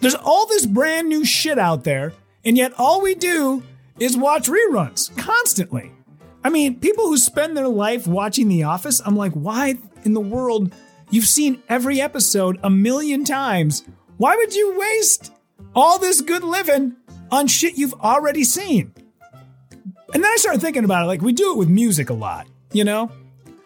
There's 0.00 0.14
all 0.14 0.46
this 0.46 0.64
brand 0.64 1.10
new 1.10 1.26
shit 1.26 1.58
out 1.58 1.84
there, 1.84 2.14
and 2.42 2.56
yet 2.56 2.72
all 2.78 3.02
we 3.02 3.14
do 3.14 3.62
is 3.98 4.16
watch 4.16 4.48
reruns 4.48 5.14
constantly. 5.18 5.92
I 6.42 6.50
mean, 6.50 6.80
people 6.80 7.06
who 7.06 7.18
spend 7.18 7.56
their 7.56 7.68
life 7.68 8.06
watching 8.06 8.48
The 8.48 8.62
Office, 8.62 9.00
I'm 9.04 9.16
like, 9.16 9.32
why 9.32 9.74
in 10.04 10.14
the 10.14 10.20
world? 10.20 10.72
You've 11.10 11.26
seen 11.26 11.62
every 11.68 12.00
episode 12.00 12.58
a 12.62 12.70
million 12.70 13.24
times. 13.24 13.84
Why 14.16 14.36
would 14.36 14.54
you 14.54 14.78
waste 14.78 15.32
all 15.74 15.98
this 15.98 16.20
good 16.20 16.44
living 16.44 16.96
on 17.30 17.46
shit 17.46 17.76
you've 17.76 17.94
already 17.94 18.44
seen? 18.44 18.94
And 20.14 20.24
then 20.24 20.30
I 20.32 20.36
started 20.36 20.60
thinking 20.60 20.84
about 20.84 21.04
it. 21.04 21.06
Like 21.06 21.20
we 21.20 21.32
do 21.32 21.52
it 21.52 21.58
with 21.58 21.68
music 21.68 22.10
a 22.10 22.14
lot, 22.14 22.46
you 22.72 22.84
know? 22.84 23.10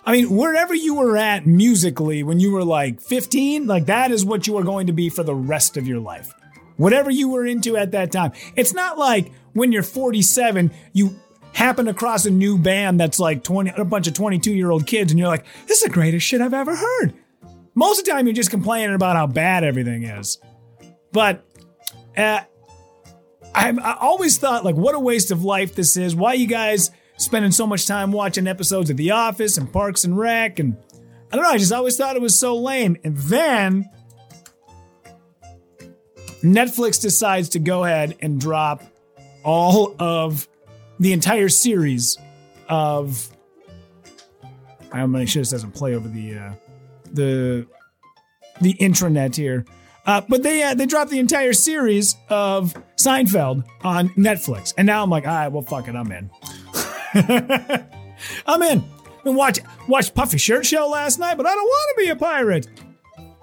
I 0.07 0.13
mean, 0.13 0.37
wherever 0.37 0.75
you 0.75 0.95
were 0.97 1.17
at 1.17 1.47
musically 1.47 2.23
when 2.23 2.39
you 2.39 2.53
were 2.53 2.65
like 2.65 3.01
15, 3.01 3.67
like 3.67 3.87
that 3.87 4.11
is 4.11 4.25
what 4.25 4.47
you 4.47 4.57
are 4.59 4.63
going 4.65 4.87
to 4.89 4.93
be 4.93 5.09
for 5.09 5.23
the 5.23 5.35
rest 5.35 5.77
of 5.77 5.87
your 5.87 6.01
life. 6.01 6.35
Whatever 6.77 7.11
you 7.11 7.29
were 7.29 7.47
into 7.47 7.77
at 7.77 7.93
that 7.93 8.13
time. 8.13 8.33
It's 8.57 8.75
not 8.75 8.99
like 8.99 9.33
when 9.53 9.73
you're 9.73 9.83
47, 9.83 10.73
you 10.93 11.19
happen 11.55 11.89
across 11.89 12.27
a 12.27 12.31
new 12.31 12.59
band 12.59 13.01
that's 13.01 13.19
like 13.19 13.43
20, 13.43 13.73
a 13.77 13.85
bunch 13.85 14.07
of 14.07 14.15
22 14.15 14.53
year 14.53 14.71
old 14.71 14.87
kids 14.87 15.13
and 15.13 15.19
you're 15.19 15.29
like, 15.29 15.47
this 15.67 15.79
is 15.79 15.85
the 15.85 15.91
greatest 15.91 16.27
shit 16.27 16.41
I've 16.41 16.53
ever 16.53 16.77
heard. 16.77 17.15
Most 17.75 18.01
of 18.01 18.05
the 18.05 18.11
time, 18.11 18.27
you're 18.27 18.35
just 18.35 18.51
complaining 18.51 18.95
about 18.95 19.17
how 19.17 19.27
bad 19.27 19.65
everything 19.65 20.05
is. 20.05 20.39
But 21.11 21.45
uh, 22.17 22.41
I, 23.55 23.71
I 23.71 23.97
always 24.01 24.39
thought, 24.39 24.65
like, 24.65 24.77
what 24.77 24.95
a 24.95 25.01
waste 25.01 25.31
of 25.33 25.45
life 25.45 25.75
this 25.75 25.97
is. 25.97 26.15
Why 26.15 26.35
you 26.35 26.47
guys 26.47 26.91
spending 27.17 27.51
so 27.51 27.67
much 27.67 27.87
time 27.87 28.13
watching 28.13 28.47
episodes 28.47 28.91
of 28.91 28.97
The 28.97 29.11
Office 29.13 29.57
and 29.57 29.73
Parks 29.73 30.05
and 30.05 30.17
Rec? 30.17 30.61
And 30.61 30.77
I 31.33 31.37
don't 31.37 31.45
know, 31.45 31.51
I 31.51 31.59
just 31.59 31.73
always 31.73 31.97
thought 31.97 32.15
it 32.15 32.23
was 32.23 32.39
so 32.39 32.57
lame. 32.57 32.97
And 33.03 33.17
then 33.17 33.91
Netflix 36.45 37.01
decides 37.01 37.49
to 37.51 37.59
go 37.59 37.85
ahead 37.85 38.17
and 38.21 38.41
drop 38.41 38.85
all 39.43 39.97
of 39.99 40.47
the 40.99 41.13
entire 41.13 41.49
series 41.49 42.19
of. 42.69 43.29
I'm 44.93 45.11
make 45.11 45.29
sure 45.29 45.41
this 45.41 45.51
doesn't 45.51 45.73
play 45.73 45.95
over 45.95 46.09
the 46.09 46.39
uh, 46.39 46.53
the 47.13 47.67
the 48.61 48.75
intranet 48.75 49.35
here. 49.35 49.65
Uh, 50.07 50.21
but 50.29 50.43
they 50.43 50.63
uh, 50.63 50.75
they 50.75 50.87
dropped 50.87 51.11
the 51.11 51.19
entire 51.19 51.53
series 51.53 52.17
of 52.29 52.75
Seinfeld 52.97 53.65
on 53.83 54.11
Netflix, 54.11 54.75
and 54.77 54.87
now 54.87 55.03
I'm 55.03 55.11
like, 55.11 55.27
all 55.27 55.35
right, 55.35 55.49
well, 55.49 55.63
fuck 55.63 55.89
it, 55.89 55.97
I'm 55.97 56.13
in. 56.13 56.31
I'm 58.47 58.63
in. 58.63 58.85
And 59.25 59.37
watch 59.37 59.61
watch 59.89 60.15
Puffy 60.15 60.37
Shirt 60.37 60.67
Show 60.67 60.89
last 60.89 61.19
night, 61.19 61.39
but 61.39 61.47
I 61.47 61.55
don't 61.55 61.65
want 61.65 61.97
to 61.97 62.05
be 62.05 62.11
a 62.11 62.17
pirate. 62.17 62.69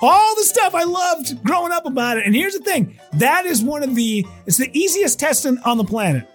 All 0.04 0.36
the 0.36 0.44
stuff 0.44 0.76
I 0.76 0.84
loved 0.84 1.44
growing 1.44 1.72
up 1.72 1.86
about 1.86 2.18
it. 2.18 2.26
And 2.26 2.36
here's 2.36 2.54
the 2.54 2.64
thing: 2.64 3.00
that 3.14 3.48
is 3.48 3.64
one 3.64 3.82
of 3.82 3.96
the 3.96 4.26
it's 4.46 4.58
the 4.58 4.70
easiest 4.78 5.20
test 5.20 5.48
on 5.48 5.78
the 5.78 5.84
planet. 5.84 6.28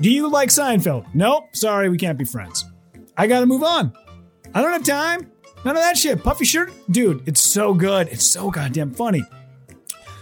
Do 0.00 0.10
you 0.10 0.30
like 0.30 0.48
Seinfeld? 0.50 1.06
Nope. 1.14 1.54
Sorry, 1.54 1.88
we 1.88 1.98
can't 1.98 2.18
be 2.18 2.24
friends. 2.24 2.64
I 3.16 3.26
got 3.26 3.40
to 3.40 3.46
move 3.46 3.62
on. 3.62 3.92
I 4.54 4.62
don't 4.62 4.72
have 4.72 4.84
time. 4.84 5.30
None 5.64 5.76
of 5.76 5.82
that 5.82 5.96
shit. 5.96 6.22
Puffy 6.22 6.44
shirt, 6.44 6.72
dude. 6.90 7.26
It's 7.26 7.40
so 7.40 7.74
good. 7.74 8.08
It's 8.08 8.24
so 8.24 8.50
goddamn 8.50 8.92
funny. 8.94 9.24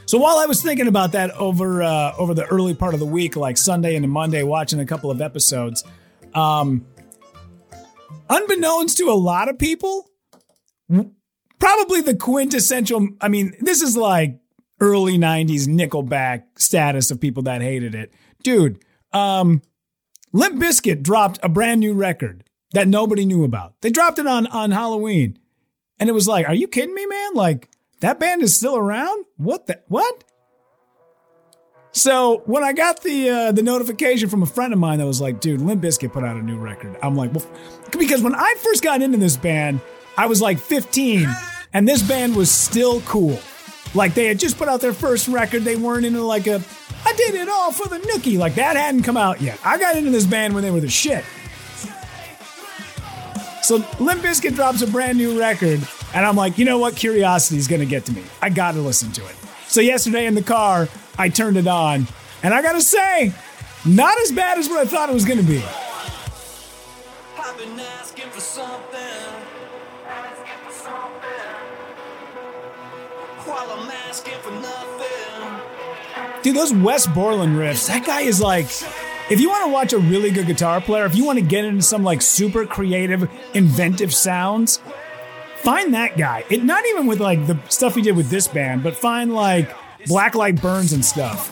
So 0.07 0.19
while 0.19 0.39
I 0.39 0.47
was 0.47 0.63
thinking 0.63 0.87
about 0.87 1.13
that 1.13 1.33
over 1.33 1.83
uh, 1.83 2.15
over 2.17 2.33
the 2.33 2.47
early 2.47 2.75
part 2.75 2.95
of 2.95 3.01
the 3.01 3.07
week, 3.07 3.37
like 3.37 3.59
Sunday 3.59 3.97
and 3.97 4.09
Monday, 4.09 4.43
watching 4.45 4.79
a 4.79 4.87
couple 4.87 5.11
of 5.11 5.21
episodes, 5.21 5.85
um, 6.33 6.87
unbeknownst 8.31 8.97
to 8.99 9.11
a 9.11 9.19
lot 9.19 9.49
of 9.49 9.59
people, 9.59 10.09
probably 11.59 12.01
the 12.03 12.17
quintessential. 12.17 13.09
I 13.21 13.29
mean, 13.29 13.55
this 13.61 13.83
is 13.83 13.97
like 13.97 14.39
early 14.81 15.19
'90s 15.19 15.67
Nickelback 15.67 16.45
status 16.57 17.11
of 17.11 17.21
people 17.21 17.43
that 17.43 17.61
hated 17.61 17.95
it, 17.95 18.15
dude. 18.45 18.79
Um, 19.17 19.63
Limp 20.33 20.61
Bizkit 20.61 21.03
dropped 21.03 21.39
a 21.43 21.49
brand 21.49 21.81
new 21.81 21.95
record 21.95 22.45
that 22.73 22.89
nobody 22.89 23.25
knew 23.25 23.45
about. 23.45 23.81
They 23.81 23.91
dropped 23.91 24.19
it 24.19 24.27
on 24.27 24.47
on 24.49 24.71
Halloween, 24.71 25.39
and 25.99 26.09
it 26.09 26.13
was 26.13 26.29
like, 26.29 26.47
are 26.47 26.55
you 26.55 26.69
kidding 26.69 26.95
me, 26.95 27.07
man? 27.07 27.35
Like 27.35 27.71
that 28.01 28.21
band 28.21 28.43
is 28.43 28.55
still 28.55 28.77
around? 28.77 29.25
What 29.37 29.67
the 29.67 29.81
what? 29.89 30.25
So 31.93 32.43
when 32.45 32.63
I 32.63 32.75
got 32.75 33.03
the 33.03 33.31
uh, 33.31 33.53
the 33.53 33.63
notification 33.63 34.29
from 34.29 34.43
a 34.43 34.47
friend 34.47 34.75
of 34.75 34.79
mine 34.79 34.99
that 34.99 35.07
was 35.07 35.23
like, 35.23 35.41
"Dude, 35.41 35.63
Limp 35.63 35.83
Bizkit 35.83 36.13
put 36.13 36.23
out 36.23 36.37
a 36.37 36.43
new 36.43 36.59
record," 36.59 36.99
I'm 37.03 37.17
like, 37.17 37.33
"Well," 37.33 37.47
because 37.99 38.23
when 38.23 38.35
I 38.35 38.55
first 38.59 38.83
got 38.83 39.01
into 39.01 39.17
this 39.17 39.39
band, 39.39 39.81
I 40.19 40.27
was 40.27 40.43
like 40.43 40.59
15, 40.59 41.27
and 41.73 41.89
this 41.89 42.03
band 42.03 42.37
was 42.37 42.51
still 42.51 43.01
cool. 43.03 43.39
Like 43.95 44.13
they 44.13 44.27
had 44.27 44.39
just 44.39 44.59
put 44.59 44.69
out 44.69 44.83
their 44.83 44.93
first 44.93 45.29
record. 45.29 45.65
They 45.65 45.77
weren't 45.77 46.05
into 46.05 46.23
like 46.23 46.47
a, 46.47 46.63
I 47.07 47.13
did 47.13 47.37
it 47.37 47.49
all 47.49 47.71
for 47.71 47.89
the 47.89 47.99
nookie. 47.99 48.37
Like 48.37 48.57
that 48.57 48.75
hadn't 48.75 49.05
come 49.05 49.17
out 49.17 49.41
yet. 49.41 49.61
I 49.65 49.79
got 49.79 49.97
into 49.97 50.11
this 50.11 50.27
band 50.27 50.55
when 50.55 50.65
they 50.65 50.73
were 50.73 50.81
the 50.81 50.91
shit. 50.91 51.25
So 53.63 53.77
Limp 54.01 54.23
Bizkit 54.23 54.57
drops 54.57 54.83
a 54.83 54.89
brand 54.89 55.17
new 55.17 55.39
record, 55.39 55.81
and 56.15 56.27
I'm 56.27 56.37
like, 56.37 56.59
you 56.59 56.65
know 56.65 56.79
what? 56.79 56.97
Curiosity 56.97 57.59
is 57.59 57.69
to 57.81 57.87
get 57.87 58.05
to 58.07 58.13
me. 58.13 58.23
I 58.43 58.49
got 58.49 58.73
to 58.73 58.81
listen 58.81 59.13
to 59.13 59.25
it. 59.25 59.35
So 59.69 59.81
yesterday 59.81 60.27
in 60.27 60.35
the 60.35 60.43
car, 60.43 60.89
I 61.17 61.29
turned 61.29 61.57
it 61.57 61.67
on, 61.69 62.09
and 62.43 62.53
I 62.53 62.63
got 62.63 62.73
to 62.73 62.81
say, 62.81 63.33
not 63.85 64.19
as 64.21 64.33
bad 64.33 64.59
as 64.59 64.69
what 64.69 64.79
I 64.79 64.89
thought 64.89 65.11
it 65.11 65.15
was 65.15 65.25
to 65.39 65.45
be. 65.45 65.63
Dude, 76.47 76.55
those 76.55 76.73
Wes 76.73 77.09
Borland 77.09 77.57
riffs, 77.57 77.89
that 77.89 78.07
guy 78.07 78.21
is 78.21 78.41
like, 78.41 78.67
if 79.29 79.41
you 79.41 79.49
want 79.49 79.65
to 79.65 79.73
watch 79.73 79.93
a 79.93 79.99
really 79.99 80.31
good 80.31 80.47
guitar 80.47 80.81
player, 80.81 81.05
if 81.05 81.17
you 81.17 81.25
want 81.25 81.41
to 81.41 81.45
get 81.45 81.65
into 81.65 81.83
some 81.83 82.05
like 82.05 82.23
super 82.23 82.65
creative, 82.65 83.29
inventive 83.53 84.15
sounds, 84.15 84.79
find 85.57 85.93
that 85.93 86.17
guy. 86.17 86.45
It 86.49 86.63
not 86.63 86.87
even 86.87 87.09
with 87.09 87.19
like 87.19 87.49
the 87.49 87.59
stuff 87.69 87.97
he 87.97 88.01
did 88.01 88.15
with 88.15 88.31
this 88.31 88.47
band, 88.47 88.85
but 88.85 88.97
find 88.97 89.35
like 89.35 89.77
Black 90.07 90.37
Light 90.37 90.63
Burns 90.63 90.93
and 90.93 91.05
stuff. 91.05 91.51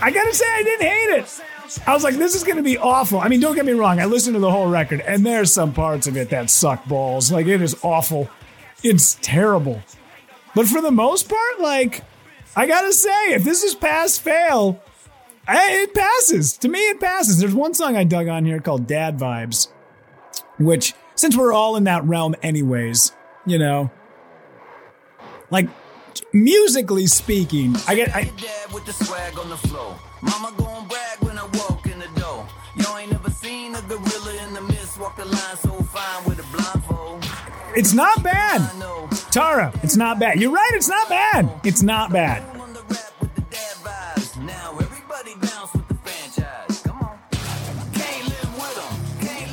I 0.00 0.10
gotta 0.10 0.34
say, 0.34 0.46
I 0.48 0.62
didn't 0.62 0.88
hate 0.88 1.10
it. 1.10 1.40
I 1.86 1.92
was 1.92 2.04
like, 2.04 2.14
this 2.14 2.34
is 2.34 2.42
gonna 2.42 2.62
be 2.62 2.78
awful. 2.78 3.20
I 3.20 3.28
mean, 3.28 3.40
don't 3.40 3.54
get 3.54 3.66
me 3.66 3.72
wrong, 3.72 4.00
I 4.00 4.06
listened 4.06 4.32
to 4.32 4.40
the 4.40 4.50
whole 4.50 4.70
record, 4.70 5.02
and 5.02 5.26
there's 5.26 5.52
some 5.52 5.74
parts 5.74 6.06
of 6.06 6.16
it 6.16 6.30
that 6.30 6.48
suck 6.48 6.86
balls. 6.86 7.30
Like, 7.30 7.46
it 7.46 7.60
is 7.60 7.76
awful. 7.82 8.30
It's 8.82 9.18
terrible. 9.20 9.82
But 10.54 10.66
for 10.66 10.80
the 10.80 10.90
most 10.90 11.28
part, 11.28 11.60
like, 11.60 12.04
I 12.56 12.66
gotta 12.66 12.92
say, 12.92 13.34
if 13.34 13.44
this 13.44 13.62
is 13.62 13.74
pass 13.74 14.18
fail, 14.18 14.82
it 15.48 15.94
passes. 15.94 16.56
To 16.58 16.68
me, 16.68 16.78
it 16.78 17.00
passes. 17.00 17.38
There's 17.38 17.54
one 17.54 17.74
song 17.74 17.96
I 17.96 18.04
dug 18.04 18.28
on 18.28 18.44
here 18.44 18.60
called 18.60 18.86
Dad 18.86 19.18
Vibes, 19.18 19.68
which, 20.58 20.94
since 21.14 21.36
we're 21.36 21.52
all 21.52 21.76
in 21.76 21.84
that 21.84 22.04
realm 22.04 22.34
anyways, 22.42 23.12
you 23.46 23.58
know, 23.58 23.90
like, 25.50 25.68
musically 26.32 27.06
speaking, 27.06 27.74
I 27.86 27.94
get. 27.94 28.14
I, 28.14 28.30
with 28.72 28.84
the 28.84 28.92
swag 28.92 29.38
on 29.38 29.48
the 29.48 29.56
floor. 29.56 29.98
Mama 30.20 30.52
gon' 30.56 30.88
brag 30.88 31.18
when 31.20 31.38
I 31.38 31.44
walk 31.44 31.86
in 31.86 31.98
the 31.98 32.20
door. 32.20 32.46
Y'all 32.76 32.98
ain't 32.98 33.12
never 33.12 33.30
seen 33.30 33.74
a 33.74 33.82
gorilla 33.82 34.46
in 34.46 34.54
the 34.54 34.60
mist 34.62 34.98
walk 35.00 35.16
the 35.16 35.24
line 35.24 35.56
so 35.62 35.70
fine 35.70 36.24
with 36.24 36.38
a 36.40 36.56
blindfold. 36.56 36.97
It's 37.76 37.92
not 37.92 38.22
bad. 38.22 38.60
Tara, 39.30 39.72
it's 39.82 39.96
not 39.96 40.18
bad. 40.18 40.40
You're 40.40 40.50
right, 40.50 40.70
it's 40.74 40.88
not 40.88 41.08
bad. 41.08 41.50
It's 41.64 41.82
not 41.82 42.12
bad. 42.12 42.42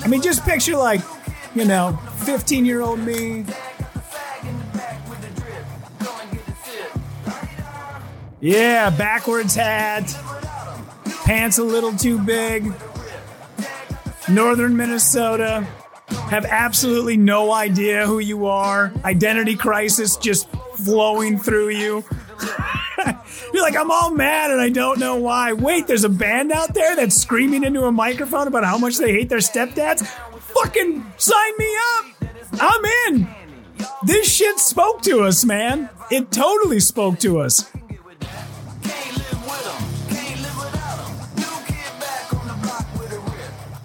I 0.04 0.08
mean, 0.08 0.22
just 0.22 0.44
picture 0.46 0.78
like, 0.78 1.02
you 1.56 1.66
know, 1.66 2.00
15 2.26 2.66
year 2.66 2.82
old 2.82 3.00
me. 3.00 3.46
Yeah, 8.40 8.92
backwards 8.92 9.56
hat, 9.56 10.16
pants 11.26 11.58
a 11.58 11.64
little 11.64 11.96
too 11.96 12.20
big, 12.20 12.72
northern 14.30 14.78
Minnesota, 14.78 15.68
have 16.08 16.46
absolutely 16.46 17.18
no 17.18 17.52
idea 17.52 18.06
who 18.06 18.20
you 18.20 18.46
are, 18.46 18.92
identity 19.04 19.56
crisis 19.56 20.18
just 20.18 20.50
flowing 20.76 21.38
through 21.38 21.70
you. 21.70 22.04
You're 23.54 23.64
like, 23.64 23.76
I'm 23.76 23.92
all 23.92 24.12
mad 24.12 24.52
and 24.52 24.60
I 24.60 24.70
don't 24.70 25.00
know 25.00 25.16
why. 25.16 25.54
Wait, 25.54 25.88
there's 25.88 26.04
a 26.04 26.10
band 26.10 26.52
out 26.52 26.74
there 26.74 26.96
that's 26.96 27.16
screaming 27.16 27.64
into 27.64 27.84
a 27.84 27.92
microphone 27.92 28.48
about 28.48 28.66
how 28.66 28.78
much 28.78 28.98
they 28.98 29.12
hate 29.12 29.30
their 29.30 29.40
stepdads? 29.40 30.06
Fucking 30.06 31.06
sign 31.18 31.58
me 31.58 31.76
up! 31.96 32.06
I'm 32.60 32.86
in! 33.08 33.28
This 34.04 34.34
shit 34.34 34.60
spoke 34.60 35.02
to 35.04 35.22
us, 35.22 35.46
man. 35.46 35.90
It 36.12 36.32
totally 36.32 36.80
spoke 36.80 37.20
to 37.20 37.40
us. 37.40 37.72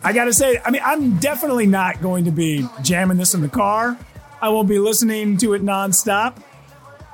I 0.03 0.13
gotta 0.13 0.33
say, 0.33 0.61
I 0.65 0.71
mean, 0.71 0.83
I'm 0.85 1.19
definitely 1.19 1.67
not 1.67 2.01
going 2.01 2.25
to 2.25 2.31
be 2.31 2.67
jamming 2.83 3.19
this 3.19 3.35
in 3.35 3.43
the 3.43 3.49
car. 3.49 3.99
I 4.41 4.49
won't 4.49 4.69
be 4.69 4.79
listening 4.79 5.37
to 5.39 5.53
it 5.53 5.63
nonstop. 5.63 6.43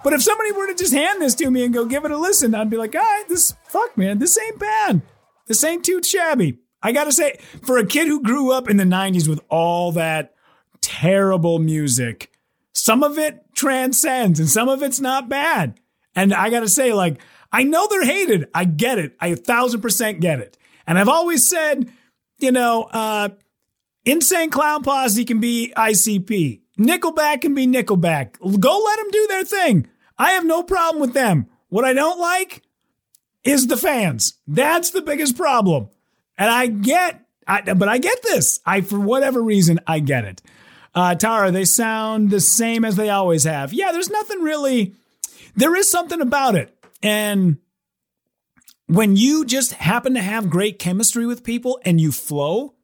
But 0.05 0.13
if 0.13 0.23
somebody 0.23 0.53
were 0.53 0.69
to 0.69 0.75
just 0.75 0.93
hand 0.93 1.21
this 1.21 1.35
to 1.37 1.51
me 1.51 1.65
and 1.65 1.75
go 1.75 1.85
give 1.85 2.05
it 2.05 2.13
a 2.13 2.17
listen, 2.17 2.55
I'd 2.55 2.71
be 2.71 2.77
like, 2.77 2.95
all 2.95 3.01
right, 3.01 3.25
this, 3.29 3.55
fuck, 3.65 3.99
man, 3.99 4.21
this 4.21 4.39
ain't 4.39 4.59
bad. 4.59 5.03
This 5.47 5.65
ain't 5.65 5.85
too 5.85 6.01
shabby. 6.01 6.59
I 6.81 6.93
gotta 6.93 7.11
say, 7.11 7.41
for 7.63 7.79
a 7.79 7.87
kid 7.87 8.07
who 8.07 8.23
grew 8.23 8.53
up 8.53 8.71
in 8.71 8.77
the 8.77 8.85
90s 8.85 9.27
with 9.27 9.41
all 9.49 9.91
that 9.93 10.35
terrible 10.81 11.59
music, 11.59 12.31
some 12.73 13.03
of 13.03 13.19
it 13.19 13.45
transcends 13.55 14.39
and 14.39 14.49
some 14.49 14.69
of 14.69 14.85
it's 14.85 15.01
not 15.01 15.29
bad. 15.29 15.81
And 16.15 16.33
I 16.33 16.51
gotta 16.51 16.69
say, 16.69 16.93
like, 16.93 17.21
I 17.53 17.65
know 17.65 17.89
they're 17.89 18.05
hated. 18.05 18.49
I 18.55 18.65
get 18.65 18.99
it. 18.99 19.17
I 19.21 19.29
a 19.29 19.37
thousand 19.37 19.81
percent 19.81 20.21
get 20.21 20.39
it. 20.39 20.57
And 20.87 20.99
I've 20.99 21.09
always 21.09 21.49
said, 21.49 21.91
you 22.39 22.53
know, 22.53 22.85
uh, 22.85 23.31
Insane 24.05 24.51
Clown 24.51 24.83
Posse 24.83 25.25
can 25.25 25.41
be 25.41 25.73
ICP. 25.77 26.61
Nickelback 26.79 27.41
can 27.41 27.55
be 27.55 27.67
Nickelback. 27.67 28.39
Go 28.61 28.83
let 28.85 28.97
them 28.99 29.11
do 29.11 29.27
their 29.29 29.45
thing. 29.45 29.89
I 30.19 30.33
have 30.33 30.45
no 30.45 30.63
problem 30.63 31.01
with 31.01 31.15
them. 31.15 31.49
What 31.69 31.85
I 31.85 31.93
don't 31.93 32.21
like 32.21 32.63
is 33.45 33.67
the 33.67 33.77
fans. 33.77 34.35
That's 34.47 34.91
the 34.91 35.03
biggest 35.03 35.37
problem. 35.37 35.89
And 36.39 36.51
I 36.51 36.67
get, 36.67 37.25
I, 37.47 37.63
but 37.63 37.89
I 37.89 37.99
get 37.99 38.23
this. 38.23 38.61
I, 38.65 38.83
for 38.83 39.01
whatever 39.01 39.43
reason, 39.43 39.81
I 39.87 40.01
get 40.01 40.25
it. 40.25 40.43
Uh, 40.95 41.15
Tara, 41.15 41.51
they 41.51 41.65
sound 41.65 42.31
the 42.31 42.41
same 42.41 42.85
as 42.85 42.97
they 42.97 43.11
always 43.11 43.45
have. 43.45 43.73
Yeah, 43.73 43.93
there's 43.93 44.11
nothing 44.11 44.41
really, 44.41 44.95
there 45.55 45.75
is 45.77 45.91
something 45.91 46.21
about 46.21 46.55
it. 46.55 46.73
And 47.03 47.59
when 48.87 49.17
you 49.17 49.45
just 49.45 49.73
happen 49.75 50.15
to 50.15 50.23
have 50.23 50.51
great 50.51 50.79
chemistry 50.79 51.27
with 51.27 51.45
people 51.45 51.81
and 51.85 52.01
you 52.01 52.13
flow, 52.13 52.75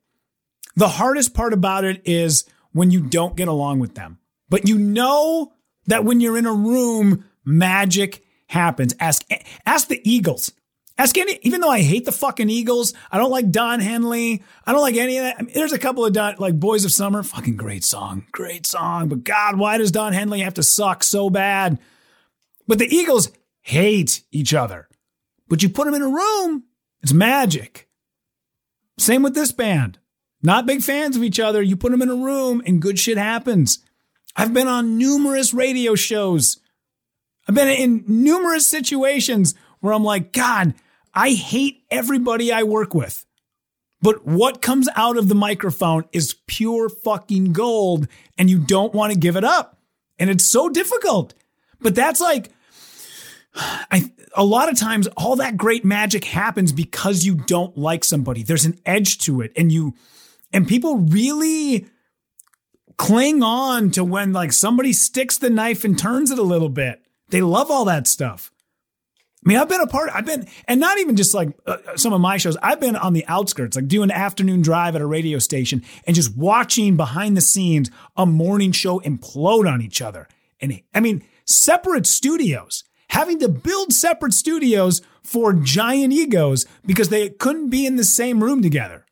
the 0.75 0.89
hardest 0.89 1.35
part 1.35 1.53
about 1.53 1.85
it 1.85 2.03
is 2.05 2.45
when 2.73 2.91
you 2.91 3.01
don't 3.01 3.37
get 3.37 3.49
along 3.49 3.79
with 3.79 3.95
them. 3.95 4.19
But 4.49 4.69
you 4.69 4.79
know 4.79 5.53
that 5.87 6.05
when 6.05 6.21
you're 6.21 6.39
in 6.39 6.47
a 6.47 6.53
room, 6.53 7.25
magic 7.45 8.25
happens. 8.47 8.95
Ask 9.01 9.25
ask 9.65 9.89
the 9.89 10.01
Eagles. 10.09 10.53
Ask 10.99 11.17
any, 11.17 11.39
even 11.43 11.63
though 11.63 11.71
I 11.71 11.81
hate 11.81 12.05
the 12.05 12.13
fucking 12.13 12.51
Eagles, 12.51 12.93
I 13.11 13.17
don't 13.17 13.31
like 13.31 13.51
Don 13.51 13.81
Henley. 13.81 14.43
I 14.67 14.73
don't 14.73 14.83
like 14.83 14.97
any 14.97 15.17
of 15.17 15.25
that. 15.25 15.37
I 15.39 15.43
mean, 15.43 15.55
there's 15.55 15.73
a 15.73 15.79
couple 15.79 16.05
of 16.05 16.13
Don, 16.13 16.37
like 16.39 16.61
Boys 16.61 16.85
of 16.85 16.93
Summer, 16.93 17.23
fucking 17.23 17.57
great 17.57 17.83
song, 17.83 18.27
great 18.31 18.67
song. 18.67 19.09
But 19.09 19.25
God, 19.25 19.59
why 19.59 19.79
does 19.79 19.91
Don 19.91 20.13
Henley 20.13 20.41
have 20.41 20.55
to 20.55 20.63
suck 20.63 21.03
so 21.03 21.31
bad? 21.31 21.79
But 22.69 22.79
the 22.79 22.95
Eagles 22.95 23.31
hate 23.63 24.23
each 24.33 24.53
other. 24.53 24.87
But 25.53 25.63
you 25.63 25.69
put 25.69 25.85
them 25.85 25.93
in 25.93 26.01
a 26.01 26.09
room, 26.09 26.65
it's 27.03 27.13
magic. 27.13 27.87
Same 28.97 29.23
with 29.23 29.35
this 29.35 29.53
band. 29.53 29.99
Not 30.43 30.65
big 30.65 30.83
fans 30.83 31.15
of 31.15 31.23
each 31.23 31.39
other. 31.39 31.61
You 31.61 31.77
put 31.77 31.93
them 31.93 32.01
in 32.01 32.09
a 32.09 32.15
room 32.15 32.63
and 32.65 32.81
good 32.81 32.99
shit 32.99 33.19
happens. 33.19 33.81
I've 34.35 34.55
been 34.55 34.67
on 34.67 34.97
numerous 34.97 35.53
radio 35.53 35.95
shows. 35.95 36.59
I've 37.47 37.55
been 37.55 37.69
in 37.69 38.03
numerous 38.07 38.67
situations 38.67 39.55
where 39.81 39.93
I'm 39.93 40.05
like, 40.05 40.33
God, 40.33 40.73
I 41.13 41.33
hate 41.33 41.85
everybody 41.91 42.51
I 42.51 42.63
work 42.63 42.95
with. 42.95 43.27
But 44.01 44.25
what 44.25 44.63
comes 44.63 44.89
out 44.97 45.19
of 45.19 45.29
the 45.29 45.35
microphone 45.35 46.07
is 46.13 46.35
pure 46.47 46.89
fucking 46.89 47.53
gold 47.53 48.09
and 48.39 48.49
you 48.49 48.59
don't 48.59 48.95
want 48.95 49.13
to 49.13 49.19
give 49.19 49.37
it 49.37 49.45
up. 49.45 49.77
And 50.19 50.31
it's 50.31 50.47
so 50.47 50.71
difficult. 50.71 51.35
But 51.79 51.95
that's 51.95 52.23
like, 52.23 52.53
I, 53.55 54.11
a 54.35 54.45
lot 54.45 54.71
of 54.71 54.79
times 54.79 55.07
all 55.17 55.37
that 55.37 55.57
great 55.57 55.85
magic 55.85 56.25
happens 56.25 56.73
because 56.73 57.25
you 57.25 57.35
don't 57.35 57.77
like 57.77 58.05
somebody. 58.05 58.43
There's 58.43 58.65
an 58.65 58.79
edge 58.87 59.19
to 59.19 59.41
it 59.41 59.53
and 59.57 59.71
you, 59.71 59.95
and 60.53 60.67
people 60.67 60.99
really 60.99 61.87
cling 62.97 63.43
on 63.43 63.91
to 63.91 64.05
when 64.05 64.33
like 64.33 64.53
somebody 64.53 64.93
sticks 64.93 65.39
the 65.39 65.51
knife 65.51 65.85
and 65.85 65.99
turns 65.99 66.31
it 66.31 66.39
a 66.39 66.43
little 66.43 66.69
bit. 66.69 67.03
They 67.29 67.41
love 67.41 67.71
all 67.71 67.85
that 67.87 68.07
stuff. 68.07 68.53
I 69.45 69.49
mean, 69.49 69.59
I've 69.59 69.69
been 69.69 69.81
a 69.81 69.89
part, 69.89 70.11
I've 70.15 70.25
been, 70.25 70.47
and 70.69 70.79
not 70.79 70.99
even 71.01 71.17
just 71.17 71.35
like 71.35 71.49
uh, 71.67 71.79
some 71.97 72.13
of 72.13 72.21
my 72.21 72.37
shows, 72.37 72.57
I've 72.63 72.79
been 72.79 72.95
on 72.95 73.13
the 73.13 73.27
outskirts, 73.27 73.75
like 73.75 73.89
doing 73.89 74.11
an 74.11 74.17
afternoon 74.17 74.63
drive 74.63 74.95
at 74.95 75.03
a 75.03 75.07
radio 75.07 75.41
station 75.41 75.83
and 76.07 76.15
just 76.15 76.37
watching 76.37 76.97
behind 76.97 77.37
the 77.37 77.41
scenes 77.41 77.91
a 78.17 78.25
morning 78.25 78.71
show 78.71 79.01
implode 79.01 79.69
on 79.69 79.83
each 79.83 80.01
other. 80.01 80.29
And 80.61 80.81
I 80.95 81.01
mean, 81.01 81.25
separate 81.45 82.07
studios, 82.07 82.85
having 83.13 83.39
to 83.39 83.49
build 83.49 83.93
separate 83.93 84.33
studios 84.33 85.03
for 85.23 85.53
giant 85.53 86.15
egos 86.15 86.65
because 86.87 87.11
they 87.11 87.29
couldn't 87.29 87.69
be 87.69 87.85
in 87.85 87.97
the 87.97 88.05
same 88.05 88.43
room 88.43 88.63
together. 88.63 89.05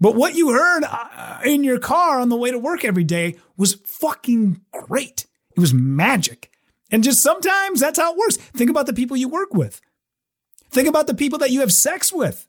But 0.00 0.14
what 0.14 0.36
you 0.36 0.50
heard 0.50 0.84
uh, 0.84 1.40
in 1.44 1.64
your 1.64 1.80
car 1.80 2.20
on 2.20 2.28
the 2.28 2.36
way 2.36 2.52
to 2.52 2.58
work 2.58 2.84
every 2.84 3.02
day 3.02 3.34
was 3.56 3.74
fucking 3.84 4.60
great. 4.72 5.26
It 5.56 5.60
was 5.60 5.74
magic. 5.74 6.52
And 6.92 7.02
just 7.02 7.20
sometimes 7.24 7.80
that's 7.80 7.98
how 7.98 8.12
it 8.12 8.18
works. 8.18 8.36
Think 8.36 8.70
about 8.70 8.86
the 8.86 8.92
people 8.92 9.16
you 9.16 9.28
work 9.28 9.52
with. 9.52 9.80
Think 10.70 10.86
about 10.86 11.08
the 11.08 11.14
people 11.14 11.40
that 11.40 11.50
you 11.50 11.58
have 11.60 11.72
sex 11.72 12.12
with. 12.12 12.46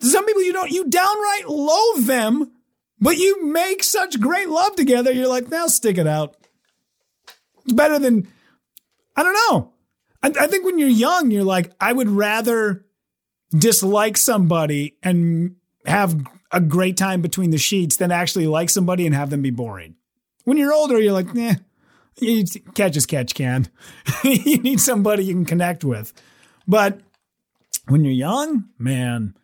Some 0.00 0.26
people 0.26 0.42
you 0.42 0.52
don't, 0.52 0.72
you 0.72 0.88
downright 0.88 1.48
loathe 1.48 2.06
them, 2.06 2.50
but 2.98 3.18
you 3.18 3.46
make 3.46 3.84
such 3.84 4.18
great 4.18 4.48
love 4.48 4.74
together. 4.74 5.12
You're 5.12 5.28
like, 5.28 5.48
now 5.48 5.68
stick 5.68 5.96
it 5.96 6.08
out. 6.08 6.36
It's 7.64 7.72
better 7.72 8.00
than, 8.00 8.26
I 9.18 9.24
don't 9.24 9.34
know. 9.50 9.72
I, 10.22 10.44
I 10.44 10.46
think 10.46 10.64
when 10.64 10.78
you're 10.78 10.88
young, 10.88 11.32
you're 11.32 11.42
like, 11.42 11.72
I 11.80 11.92
would 11.92 12.08
rather 12.08 12.86
dislike 13.50 14.16
somebody 14.16 14.96
and 15.02 15.56
have 15.86 16.24
a 16.52 16.60
great 16.60 16.96
time 16.96 17.20
between 17.20 17.50
the 17.50 17.58
sheets 17.58 17.96
than 17.96 18.12
actually 18.12 18.46
like 18.46 18.70
somebody 18.70 19.06
and 19.06 19.14
have 19.16 19.30
them 19.30 19.42
be 19.42 19.50
boring. 19.50 19.96
When 20.44 20.56
you're 20.56 20.72
older, 20.72 21.00
you're 21.00 21.14
like, 21.14 21.34
nah, 21.34 21.54
you 22.20 22.44
catch 22.74 22.96
as 22.96 23.06
catch 23.06 23.34
can. 23.34 23.66
you 24.22 24.58
need 24.58 24.78
somebody 24.78 25.24
you 25.24 25.34
can 25.34 25.44
connect 25.44 25.82
with. 25.82 26.12
But 26.68 27.00
when 27.88 28.04
you're 28.04 28.12
young, 28.12 28.68
man, 28.78 29.34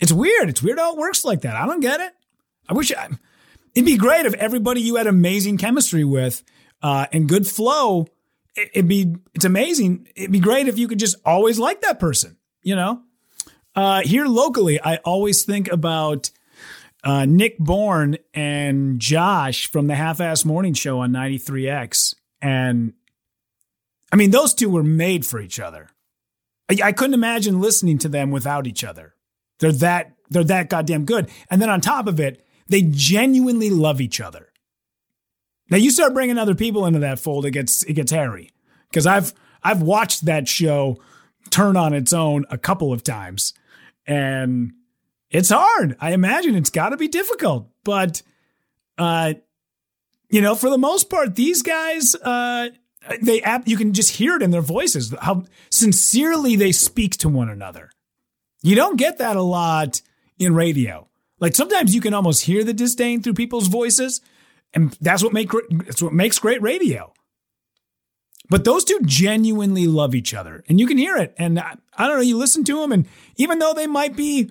it's 0.00 0.10
weird. 0.10 0.48
It's 0.48 0.60
weird 0.60 0.80
how 0.80 0.94
it 0.94 0.98
works 0.98 1.24
like 1.24 1.42
that. 1.42 1.54
I 1.54 1.66
don't 1.66 1.78
get 1.78 2.00
it. 2.00 2.12
I 2.68 2.72
wish 2.72 2.92
I, 2.92 3.10
it'd 3.76 3.86
be 3.86 3.96
great 3.96 4.26
if 4.26 4.34
everybody 4.34 4.80
you 4.80 4.96
had 4.96 5.06
amazing 5.06 5.56
chemistry 5.56 6.02
with 6.02 6.42
uh, 6.82 7.06
and 7.12 7.28
good 7.28 7.46
flow. 7.46 8.08
It'd 8.56 8.88
be 8.88 9.14
it's 9.34 9.44
amazing. 9.44 10.08
It'd 10.14 10.32
be 10.32 10.40
great 10.40 10.68
if 10.68 10.78
you 10.78 10.88
could 10.88 10.98
just 10.98 11.16
always 11.24 11.58
like 11.58 11.80
that 11.82 12.00
person. 12.00 12.36
You 12.62 12.76
know, 12.76 13.02
uh, 13.74 14.02
here 14.02 14.26
locally, 14.26 14.80
I 14.82 14.96
always 14.96 15.44
think 15.44 15.70
about 15.70 16.30
uh, 17.04 17.24
Nick 17.24 17.58
Bourne 17.58 18.18
and 18.34 19.00
Josh 19.00 19.70
from 19.70 19.86
the 19.86 19.94
Half 19.94 20.20
Ass 20.20 20.44
Morning 20.44 20.74
Show 20.74 21.00
on 21.00 21.12
93X. 21.12 22.14
And 22.42 22.94
I 24.12 24.16
mean, 24.16 24.30
those 24.30 24.54
two 24.54 24.68
were 24.68 24.82
made 24.82 25.24
for 25.24 25.40
each 25.40 25.60
other. 25.60 25.90
I, 26.70 26.88
I 26.88 26.92
couldn't 26.92 27.14
imagine 27.14 27.60
listening 27.60 27.98
to 27.98 28.08
them 28.08 28.30
without 28.30 28.66
each 28.66 28.84
other. 28.84 29.14
They're 29.58 29.72
that 29.72 30.12
they're 30.30 30.44
that 30.44 30.68
goddamn 30.68 31.04
good. 31.04 31.30
And 31.50 31.60
then 31.60 31.70
on 31.70 31.80
top 31.80 32.06
of 32.06 32.20
it, 32.20 32.44
they 32.68 32.82
genuinely 32.82 33.70
love 33.70 34.00
each 34.00 34.20
other. 34.20 34.49
Now 35.70 35.76
you 35.76 35.90
start 35.90 36.14
bringing 36.14 36.38
other 36.38 36.54
people 36.54 36.86
into 36.86 36.98
that 37.00 37.18
fold, 37.18 37.46
it 37.46 37.52
gets 37.52 37.82
it 37.84 37.94
gets 37.94 38.12
hairy. 38.12 38.50
Because 38.90 39.06
I've 39.06 39.32
I've 39.62 39.82
watched 39.82 40.26
that 40.26 40.48
show 40.48 41.00
turn 41.50 41.76
on 41.76 41.94
its 41.94 42.12
own 42.12 42.44
a 42.50 42.58
couple 42.58 42.92
of 42.92 43.02
times, 43.02 43.54
and 44.06 44.72
it's 45.30 45.50
hard. 45.50 45.96
I 46.00 46.12
imagine 46.12 46.54
it's 46.54 46.70
got 46.70 46.90
to 46.90 46.96
be 46.96 47.08
difficult, 47.08 47.70
but 47.84 48.22
uh, 48.98 49.34
you 50.28 50.40
know, 50.40 50.54
for 50.54 50.70
the 50.70 50.78
most 50.78 51.10
part, 51.10 51.34
these 51.34 51.62
guys, 51.62 52.14
uh, 52.16 52.68
they 53.22 53.42
you 53.64 53.76
can 53.76 53.92
just 53.92 54.16
hear 54.16 54.36
it 54.36 54.42
in 54.42 54.50
their 54.50 54.60
voices 54.60 55.14
how 55.20 55.44
sincerely 55.70 56.56
they 56.56 56.72
speak 56.72 57.16
to 57.18 57.28
one 57.28 57.48
another. 57.48 57.90
You 58.62 58.76
don't 58.76 58.96
get 58.96 59.18
that 59.18 59.36
a 59.36 59.42
lot 59.42 60.02
in 60.38 60.54
radio. 60.54 61.08
Like 61.38 61.54
sometimes 61.54 61.94
you 61.94 62.00
can 62.00 62.12
almost 62.12 62.44
hear 62.44 62.62
the 62.62 62.74
disdain 62.74 63.22
through 63.22 63.34
people's 63.34 63.68
voices, 63.68 64.20
and 64.74 64.96
that's 65.00 65.22
what 65.22 65.32
make 65.32 65.50
that's 65.70 66.02
what 66.02 66.12
makes 66.12 66.38
great 66.38 66.62
radio. 66.62 67.12
But 68.48 68.64
those 68.64 68.82
two 68.82 68.98
genuinely 69.04 69.86
love 69.86 70.14
each 70.14 70.34
other, 70.34 70.64
and 70.68 70.80
you 70.80 70.86
can 70.86 70.98
hear 70.98 71.16
it. 71.16 71.34
And 71.38 71.60
I, 71.60 71.76
I 71.96 72.08
don't 72.08 72.16
know, 72.16 72.22
you 72.22 72.36
listen 72.36 72.64
to 72.64 72.80
them, 72.80 72.90
and 72.92 73.06
even 73.36 73.60
though 73.60 73.74
they 73.74 73.86
might 73.86 74.16
be 74.16 74.50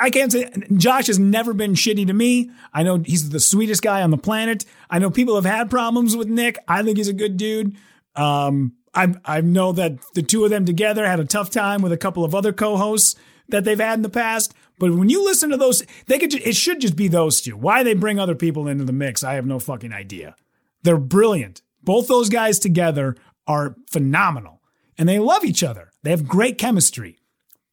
I 0.00 0.10
can't 0.10 0.30
say 0.30 0.50
Josh 0.76 1.06
has 1.06 1.18
never 1.18 1.54
been 1.54 1.72
shitty 1.72 2.06
to 2.08 2.12
me. 2.12 2.50
I 2.74 2.82
know 2.82 2.98
he's 2.98 3.30
the 3.30 3.40
sweetest 3.40 3.82
guy 3.82 4.02
on 4.02 4.10
the 4.10 4.18
planet. 4.18 4.64
I 4.90 4.98
know 4.98 5.10
people 5.10 5.34
have 5.36 5.46
had 5.46 5.70
problems 5.70 6.16
with 6.16 6.28
Nick. 6.28 6.58
I 6.68 6.82
think 6.82 6.98
he's 6.98 7.08
a 7.08 7.14
good 7.14 7.36
dude. 7.36 7.76
Um, 8.14 8.74
I 8.94 9.14
I 9.24 9.40
know 9.40 9.72
that 9.72 9.98
the 10.14 10.22
two 10.22 10.44
of 10.44 10.50
them 10.50 10.64
together 10.64 11.06
had 11.06 11.20
a 11.20 11.24
tough 11.24 11.50
time 11.50 11.80
with 11.80 11.92
a 11.92 11.96
couple 11.96 12.24
of 12.24 12.34
other 12.34 12.52
co-hosts 12.52 13.14
that 13.48 13.64
they've 13.64 13.80
had 13.80 13.98
in 13.98 14.02
the 14.02 14.10
past. 14.10 14.52
But 14.78 14.94
when 14.94 15.08
you 15.08 15.24
listen 15.24 15.50
to 15.50 15.56
those, 15.56 15.82
they 16.06 16.18
could 16.18 16.32
it 16.34 16.56
should 16.56 16.80
just 16.80 16.96
be 16.96 17.08
those 17.08 17.40
two. 17.40 17.56
Why 17.56 17.82
they 17.82 17.94
bring 17.94 18.18
other 18.18 18.34
people 18.34 18.68
into 18.68 18.84
the 18.84 18.92
mix, 18.92 19.24
I 19.24 19.34
have 19.34 19.46
no 19.46 19.58
fucking 19.58 19.92
idea. 19.92 20.36
They're 20.82 20.98
brilliant. 20.98 21.62
Both 21.82 22.08
those 22.08 22.28
guys 22.28 22.58
together 22.58 23.16
are 23.46 23.76
phenomenal, 23.88 24.62
and 24.96 25.08
they 25.08 25.18
love 25.18 25.44
each 25.44 25.62
other. 25.62 25.90
They 26.02 26.10
have 26.10 26.28
great 26.28 26.58
chemistry. 26.58 27.18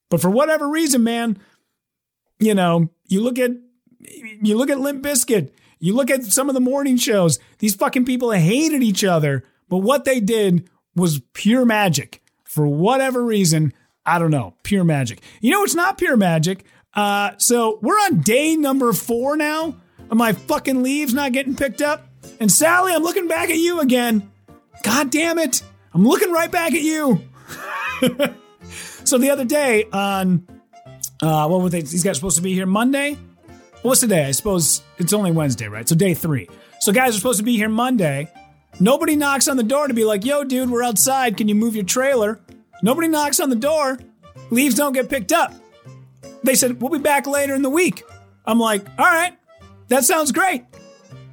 But 0.10 0.22
for 0.22 0.30
whatever 0.30 0.68
reason, 0.68 1.04
man, 1.04 1.38
you 2.40 2.54
know, 2.54 2.90
you 3.08 3.22
look 3.22 3.40
at 3.40 3.52
you 4.00 4.58
look 4.58 4.70
at 4.70 4.80
Limp 4.80 5.04
Bizkit, 5.04 5.52
you 5.80 5.94
look 5.94 6.10
at 6.10 6.24
some 6.24 6.50
of 6.50 6.56
the 6.56 6.62
morning 6.62 6.98
shows. 6.98 7.40
These 7.60 7.76
fucking 7.76 8.06
people 8.06 8.32
hated 8.32 8.84
each 8.84 9.04
other, 9.04 9.44
but 9.70 9.80
what 9.80 10.06
they 10.06 10.20
did 10.20 10.70
was 10.96 11.22
pure 11.34 11.66
magic. 11.66 12.22
For 12.44 12.68
whatever 12.68 13.24
reason, 13.24 13.74
I 14.06 14.20
don't 14.20 14.32
know, 14.32 14.56
pure 14.64 14.84
magic. 14.84 15.22
You 15.42 15.52
know, 15.52 15.64
it's 15.64 15.76
not 15.76 15.98
pure 15.98 16.16
magic. 16.16 16.66
Uh, 16.96 17.32
so 17.38 17.80
we're 17.82 17.96
on 17.96 18.22
day 18.22 18.56
number 18.56 18.94
four 18.94 19.36
now. 19.36 19.76
My 20.10 20.34
fucking 20.34 20.84
leaves 20.84 21.14
not 21.14 21.32
getting 21.34 21.56
picked 21.56 21.82
up. 21.82 22.08
And 22.40 22.52
Sally, 22.52 22.94
I'm 22.94 23.04
looking 23.04 23.28
back 23.28 23.50
at 23.50 23.58
you 23.58 23.80
again. 23.80 24.32
God 24.84 25.10
damn 25.10 25.40
it. 25.40 25.62
I'm 25.94 26.08
looking 26.08 26.32
right 26.32 26.52
back 26.52 26.74
at 26.74 26.82
you. 26.82 27.22
so 29.04 29.18
the 29.18 29.30
other 29.30 29.46
day 29.46 29.86
on, 29.92 30.48
uh, 31.22 31.48
what 31.48 31.62
were 31.62 31.70
they? 31.70 31.82
These 31.82 32.04
guys 32.04 32.18
supposed 32.18 32.38
to 32.38 32.44
be 32.44 32.54
here 32.54 32.66
Monday. 32.66 33.18
What's 33.82 34.02
today? 34.02 34.26
I 34.26 34.32
suppose 34.32 34.82
it's 34.98 35.14
only 35.14 35.32
Wednesday, 35.32 35.68
right? 35.68 35.88
So 35.88 35.96
day 35.96 36.14
three. 36.14 36.50
So 36.80 36.92
guys 36.92 37.16
are 37.16 37.18
supposed 37.18 37.40
to 37.40 37.46
be 37.46 37.56
here 37.56 37.70
Monday. 37.70 38.32
Nobody 38.80 39.16
knocks 39.16 39.48
on 39.48 39.58
the 39.58 39.64
door 39.64 39.88
to 39.88 39.94
be 39.94 40.04
like, 40.04 40.26
"Yo, 40.26 40.44
dude, 40.44 40.70
we're 40.70 40.84
outside. 40.84 41.38
Can 41.38 41.48
you 41.48 41.56
move 41.56 41.76
your 41.76 41.86
trailer?" 41.86 42.40
Nobody 42.82 43.08
knocks 43.08 43.40
on 43.40 43.50
the 43.50 43.56
door. 43.56 43.98
Leaves 44.52 44.76
don't 44.76 44.94
get 44.94 45.10
picked 45.10 45.32
up. 45.32 45.54
They 46.46 46.56
said, 46.56 46.82
"We'll 46.82 46.92
be 46.92 47.00
back 47.00 47.28
later 47.28 47.56
in 47.56 47.62
the 47.62 47.70
week." 47.70 48.04
I'm 48.46 48.60
like, 48.60 48.86
"All 48.98 49.06
right, 49.06 49.34
that 49.90 50.06
sounds 50.06 50.32
great. 50.32 50.64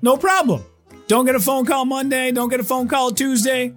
No 0.01 0.16
problem." 0.16 0.64
Don't 1.09 1.27
get 1.27 1.35
a 1.35 1.40
phone 1.40 1.66
call 1.66 1.85
Monday. 1.85 2.33
Don't 2.33 2.48
get 2.48 2.61
a 2.61 2.64
phone 2.64 2.88
call 2.88 3.11
Tuesday. 3.11 3.75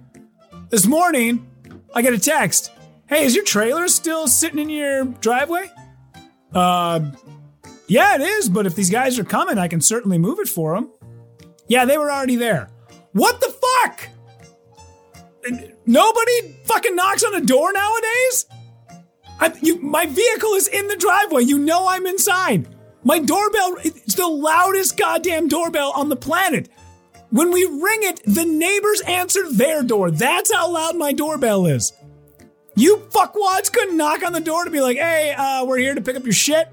This 0.70 0.86
morning, 0.86 1.46
I 1.94 2.02
get 2.02 2.14
a 2.14 2.18
text. 2.18 2.72
Hey, 3.08 3.24
is 3.24 3.34
your 3.34 3.44
trailer 3.44 3.88
still 3.88 4.26
sitting 4.26 4.58
in 4.58 4.70
your 4.70 5.04
driveway? 5.04 5.70
Uh, 6.54 7.12
yeah, 7.88 8.14
it 8.14 8.22
is, 8.22 8.48
but 8.48 8.66
if 8.66 8.74
these 8.74 8.90
guys 8.90 9.18
are 9.18 9.24
coming, 9.24 9.58
I 9.58 9.68
can 9.68 9.80
certainly 9.80 10.18
move 10.18 10.38
it 10.40 10.48
for 10.48 10.74
them. 10.74 10.90
Yeah, 11.68 11.84
they 11.84 11.98
were 11.98 12.10
already 12.10 12.36
there. 12.36 12.70
What 13.12 13.40
the 13.40 13.54
fuck? 13.82 14.08
Nobody 15.86 16.56
fucking 16.64 16.96
knocks 16.96 17.22
on 17.22 17.34
a 17.34 17.40
door 17.40 17.72
nowadays? 17.72 18.46
I, 19.38 19.52
you, 19.60 19.80
my 19.80 20.06
vehicle 20.06 20.54
is 20.54 20.68
in 20.68 20.88
the 20.88 20.96
driveway. 20.96 21.42
You 21.42 21.58
know 21.58 21.88
I'm 21.88 22.06
inside. 22.06 22.68
My 23.04 23.18
doorbell, 23.18 23.76
it's 23.84 24.14
the 24.14 24.26
loudest 24.26 24.96
goddamn 24.96 25.48
doorbell 25.48 25.92
on 25.94 26.08
the 26.08 26.16
planet. 26.16 26.68
When 27.30 27.50
we 27.50 27.64
ring 27.64 28.00
it, 28.02 28.20
the 28.24 28.44
neighbors 28.44 29.00
answer 29.02 29.50
their 29.50 29.82
door. 29.82 30.10
That's 30.10 30.52
how 30.52 30.72
loud 30.72 30.96
my 30.96 31.12
doorbell 31.12 31.66
is. 31.66 31.92
You 32.74 32.98
fuckwads 33.10 33.72
couldn't 33.72 33.96
knock 33.96 34.24
on 34.24 34.32
the 34.32 34.40
door 34.40 34.64
to 34.64 34.70
be 34.70 34.80
like, 34.80 34.96
hey, 34.96 35.34
uh, 35.36 35.64
we're 35.64 35.78
here 35.78 35.94
to 35.94 36.00
pick 36.00 36.16
up 36.16 36.24
your 36.24 36.32
shit. 36.32 36.68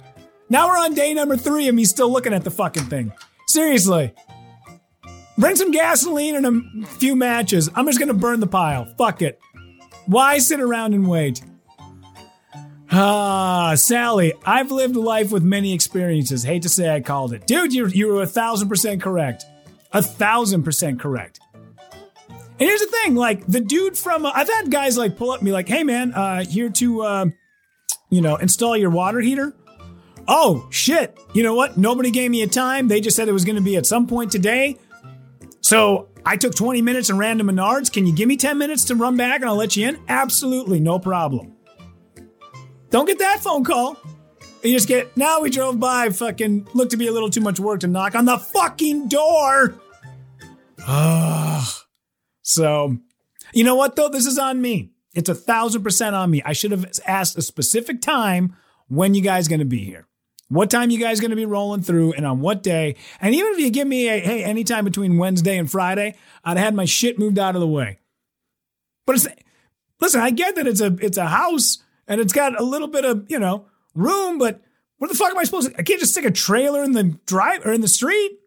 Now 0.50 0.68
we're 0.68 0.78
on 0.78 0.94
day 0.94 1.14
number 1.14 1.38
three 1.38 1.68
and 1.68 1.76
me 1.76 1.86
still 1.86 2.12
looking 2.12 2.34
at 2.34 2.44
the 2.44 2.52
fucking 2.52 2.86
thing. 2.86 3.14
Seriously. 3.48 4.14
Bring 5.38 5.56
some 5.56 5.72
gasoline 5.72 6.36
and 6.36 6.46
a 6.84 6.88
few 6.88 7.16
matches. 7.16 7.70
I'm 7.74 7.86
just 7.88 8.00
gonna 8.00 8.14
burn 8.14 8.40
the 8.40 8.48
pile. 8.48 8.86
Fuck 8.98 9.22
it. 9.22 9.40
Why 10.06 10.38
sit 10.38 10.60
around 10.60 10.94
and 10.94 11.08
wait? 11.08 11.42
Ah, 12.92 13.74
Sally, 13.76 14.34
I've 14.46 14.72
lived 14.72 14.96
life 14.96 15.32
with 15.32 15.44
many 15.44 15.74
experiences. 15.74 16.44
Hate 16.44 16.64
to 16.64 16.70
say 16.70 16.94
I 16.94 17.02
called 17.02 17.34
it. 17.34 17.48
Dude, 17.48 17.74
you're, 17.74 17.88
you 17.88 18.08
were 18.08 18.22
a 18.22 18.28
thousand 18.28 18.70
percent 18.70 19.02
correct. 19.02 19.46
A 19.92 20.02
thousand 20.02 20.64
percent 20.64 21.00
correct. 21.00 21.40
And 22.30 22.70
here's 22.70 22.82
the 22.82 22.88
thing, 23.04 23.16
like 23.16 23.46
the 23.48 23.60
dude 23.60 23.98
from, 23.98 24.26
uh, 24.26 24.32
I've 24.34 24.50
had 24.50 24.70
guys 24.70 24.98
like 24.98 25.18
pull 25.18 25.32
up 25.32 25.40
and 25.40 25.46
be 25.46 25.52
like, 25.52 25.68
hey 25.68 25.84
man, 25.84 26.14
uh, 26.14 26.46
here 26.46 26.70
to, 26.70 27.02
uh, 27.02 27.26
you 28.10 28.22
know, 28.22 28.36
install 28.36 28.78
your 28.78 28.92
water 28.92 29.20
heater. 29.20 29.56
Oh 30.28 30.68
shit. 30.70 31.18
You 31.34 31.44
know 31.44 31.56
what? 31.56 31.78
Nobody 31.78 32.12
gave 32.12 32.30
me 32.32 32.44
a 32.44 32.48
time. 32.48 32.88
They 32.88 33.02
just 33.02 33.16
said 33.16 33.28
it 33.28 33.34
was 33.34 33.44
going 33.44 33.56
to 33.56 33.62
be 33.62 33.76
at 33.76 33.86
some 33.86 34.08
point 34.08 34.32
today. 34.32 34.78
So 35.62 36.10
I 36.26 36.38
took 36.38 36.56
20 36.56 36.82
minutes 36.82 37.10
and 37.10 37.18
ran 37.18 37.40
to 37.40 37.44
Menards. 37.44 37.92
Can 37.92 38.06
you 38.06 38.14
give 38.14 38.28
me 38.28 38.38
10 38.38 38.58
minutes 38.58 38.86
to 38.86 38.96
run 38.96 39.18
back 39.18 39.42
and 39.42 39.50
I'll 39.50 39.56
let 39.56 39.76
you 39.76 39.88
in? 39.88 40.00
Absolutely. 40.08 40.80
No 40.80 41.00
problem. 41.00 41.56
Don't 42.94 43.08
get 43.08 43.18
that 43.18 43.40
phone 43.42 43.64
call. 43.64 43.98
You 44.62 44.72
just 44.72 44.88
get, 44.88 45.18
now 45.18 45.42
we 45.42 45.50
drove 45.50 45.80
by, 45.80 46.10
fucking 46.10 46.68
looked 46.76 46.92
to 46.92 46.98
be 46.98 47.08
a 47.08 47.12
little 47.12 47.32
too 47.32 47.42
much 47.42 47.60
work 47.60 47.80
to 47.80 47.88
knock 47.88 48.14
on 48.14 48.26
the 48.26 48.38
fucking 48.38 49.08
door. 49.08 49.74
Ugh. 50.86 51.68
So, 52.44 52.96
you 53.52 53.64
know 53.64 53.74
what 53.74 53.96
though? 53.96 54.10
This 54.10 54.28
is 54.28 54.38
on 54.38 54.62
me. 54.62 54.92
It's 55.16 55.28
a 55.28 55.34
thousand 55.34 55.82
percent 55.82 56.16
on 56.16 56.30
me. 56.30 56.44
I 56.46 56.54
should 56.54 56.70
have 56.70 56.88
asked 57.08 57.36
a 57.36 57.42
specific 57.42 58.00
time 58.00 58.56
when 58.90 59.16
you 59.16 59.24
guys 59.24 59.48
going 59.48 59.58
to 59.58 59.66
be 59.66 59.84
here. 59.84 60.06
What 60.50 60.70
time 60.70 60.92
you 60.92 61.00
guys 61.00 61.20
going 61.20 61.32
to 61.32 61.36
be 61.36 61.48
rolling 61.48 61.82
through 61.82 62.14
and 62.14 62.28
on 62.28 62.42
what 62.42 62.62
day? 62.62 62.96
And 63.20 63.34
even 63.34 63.54
if 63.54 63.60
you 63.60 63.72
give 63.72 63.88
me 63.88 64.08
a, 64.08 64.20
hey, 64.20 64.44
anytime 64.44 64.86
between 64.86 65.18
Wednesday 65.18 65.58
and 65.58 65.70
Friday, 65.70 66.14
I'd 66.44 66.58
have 66.58 66.66
had 66.66 66.76
my 66.76 66.86
shit 66.86 67.18
moved 67.18 67.40
out 67.40 67.56
of 67.56 67.60
the 67.60 67.68
way. 67.68 67.98
But 69.08 69.16
it's, 69.16 69.28
listen, 70.00 70.22
I 70.22 70.30
get 70.30 70.54
that 70.58 70.68
it's 70.68 70.80
a, 70.80 70.96
it's 71.02 71.18
a 71.18 71.26
house 71.26 71.80
and 72.08 72.22
it's 72.22 72.34
got 72.34 72.60
a 72.60 72.64
little 72.64 72.88
bit 72.88 73.06
of, 73.06 73.26
you 73.30 73.40
know, 73.40 73.66
room, 73.94 74.38
but 74.38 74.62
what 74.98 75.10
the 75.10 75.18
fuck 75.18 75.32
am 75.32 75.38
I 75.38 75.44
supposed 75.44 75.72
to, 75.72 75.78
I 75.78 75.84
can't 75.84 76.00
just 76.00 76.14
stick 76.14 76.26
a 76.26 76.32
trailer 76.32 76.84
in 76.84 76.94
the 76.94 77.18
drive 77.26 77.66
or 77.66 77.74
in 77.74 77.82
the 77.82 77.88
street 77.88 78.40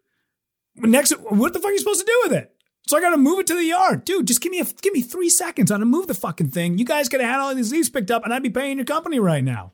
next, 0.77 1.11
what 1.11 1.53
the 1.53 1.59
fuck 1.59 1.69
are 1.69 1.73
you 1.73 1.79
supposed 1.79 2.01
to 2.01 2.05
do 2.05 2.21
with 2.23 2.33
it? 2.33 2.53
So 2.87 2.97
I 2.97 3.01
got 3.01 3.09
to 3.09 3.17
move 3.17 3.39
it 3.39 3.47
to 3.47 3.55
the 3.55 3.65
yard, 3.65 4.05
dude. 4.05 4.27
Just 4.27 4.41
give 4.41 4.51
me 4.51 4.59
a, 4.59 4.65
give 4.65 4.93
me 4.93 5.01
three 5.01 5.29
seconds 5.29 5.71
on 5.71 5.81
to 5.81 5.85
move 5.85 6.07
the 6.07 6.13
fucking 6.13 6.51
thing. 6.51 6.77
You 6.77 6.85
guys 6.85 7.09
could 7.09 7.19
have 7.19 7.29
had 7.29 7.39
all 7.39 7.53
these 7.53 7.71
leaves 7.71 7.89
picked 7.89 8.11
up, 8.11 8.23
and 8.23 8.33
I'd 8.33 8.43
be 8.43 8.49
paying 8.49 8.77
your 8.77 8.85
company 8.85 9.19
right 9.19 9.43
now. 9.43 9.73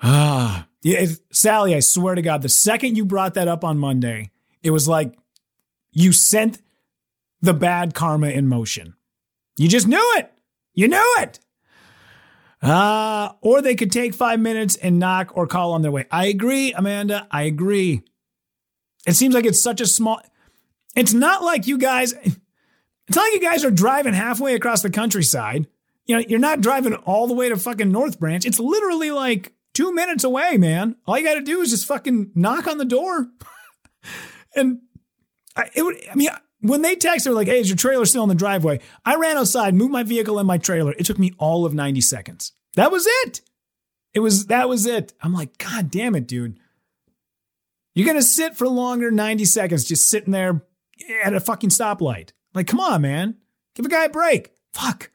Ah, 0.00 0.68
yeah, 0.82 1.06
Sally. 1.32 1.74
I 1.74 1.80
swear 1.80 2.14
to 2.14 2.22
God, 2.22 2.42
the 2.42 2.48
second 2.48 2.96
you 2.96 3.04
brought 3.04 3.34
that 3.34 3.48
up 3.48 3.64
on 3.64 3.78
Monday, 3.78 4.30
it 4.62 4.70
was 4.70 4.86
like 4.86 5.16
you 5.90 6.12
sent 6.12 6.60
the 7.40 7.54
bad 7.54 7.94
karma 7.94 8.28
in 8.28 8.46
motion. 8.46 8.94
You 9.56 9.68
just 9.68 9.88
knew 9.88 10.14
it. 10.16 10.32
You 10.72 10.88
knew 10.88 11.14
it. 11.18 11.40
Uh, 12.64 13.32
or 13.42 13.60
they 13.60 13.74
could 13.74 13.92
take 13.92 14.14
five 14.14 14.40
minutes 14.40 14.74
and 14.76 14.98
knock 14.98 15.36
or 15.36 15.46
call 15.46 15.72
on 15.72 15.82
their 15.82 15.92
way. 15.92 16.06
I 16.10 16.26
agree, 16.26 16.72
Amanda. 16.72 17.26
I 17.30 17.42
agree. 17.42 18.02
It 19.06 19.14
seems 19.14 19.34
like 19.34 19.44
it's 19.44 19.62
such 19.62 19.80
a 19.80 19.86
small. 19.86 20.20
It's 20.96 21.12
not 21.12 21.42
like 21.42 21.66
you 21.66 21.76
guys, 21.76 22.12
it's 22.12 23.16
not 23.16 23.22
like 23.22 23.34
you 23.34 23.40
guys 23.40 23.64
are 23.64 23.70
driving 23.70 24.14
halfway 24.14 24.54
across 24.54 24.82
the 24.82 24.90
countryside. 24.90 25.66
You 26.06 26.16
know, 26.16 26.24
you're 26.26 26.38
not 26.38 26.60
driving 26.60 26.94
all 26.94 27.26
the 27.26 27.34
way 27.34 27.48
to 27.48 27.56
fucking 27.56 27.92
North 27.92 28.18
Branch. 28.18 28.46
It's 28.46 28.58
literally 28.58 29.10
like 29.10 29.52
two 29.74 29.92
minutes 29.92 30.24
away, 30.24 30.56
man. 30.56 30.96
All 31.06 31.18
you 31.18 31.24
got 31.24 31.34
to 31.34 31.42
do 31.42 31.60
is 31.60 31.70
just 31.70 31.86
fucking 31.86 32.30
knock 32.34 32.66
on 32.66 32.78
the 32.78 32.84
door. 32.84 33.28
and 34.56 34.80
I, 35.56 35.70
it 35.74 35.82
would, 35.82 35.96
I 36.10 36.14
mean, 36.14 36.30
when 36.64 36.82
they 36.82 36.96
text, 36.96 37.24
they're 37.24 37.34
like, 37.34 37.46
hey, 37.46 37.60
is 37.60 37.68
your 37.68 37.76
trailer 37.76 38.06
still 38.06 38.22
in 38.22 38.28
the 38.30 38.34
driveway? 38.34 38.80
I 39.04 39.16
ran 39.16 39.36
outside, 39.36 39.74
moved 39.74 39.92
my 39.92 40.02
vehicle 40.02 40.38
and 40.38 40.46
my 40.46 40.56
trailer. 40.56 40.94
It 40.98 41.04
took 41.04 41.18
me 41.18 41.32
all 41.38 41.66
of 41.66 41.74
90 41.74 42.00
seconds. 42.00 42.52
That 42.74 42.90
was 42.90 43.06
it. 43.06 43.42
It 44.14 44.20
was, 44.20 44.46
that 44.46 44.68
was 44.68 44.86
it. 44.86 45.12
I'm 45.20 45.34
like, 45.34 45.58
God 45.58 45.90
damn 45.90 46.14
it, 46.14 46.26
dude. 46.26 46.58
You're 47.94 48.06
going 48.06 48.18
to 48.18 48.22
sit 48.22 48.56
for 48.56 48.66
longer 48.66 49.10
90 49.10 49.44
seconds 49.44 49.84
just 49.84 50.08
sitting 50.08 50.32
there 50.32 50.62
at 51.22 51.34
a 51.34 51.40
fucking 51.40 51.70
stoplight. 51.70 52.30
Like, 52.54 52.66
come 52.66 52.80
on, 52.80 53.02
man. 53.02 53.36
Give 53.74 53.84
a 53.84 53.90
guy 53.90 54.04
a 54.04 54.08
break. 54.08 54.52
Fuck. 54.72 55.10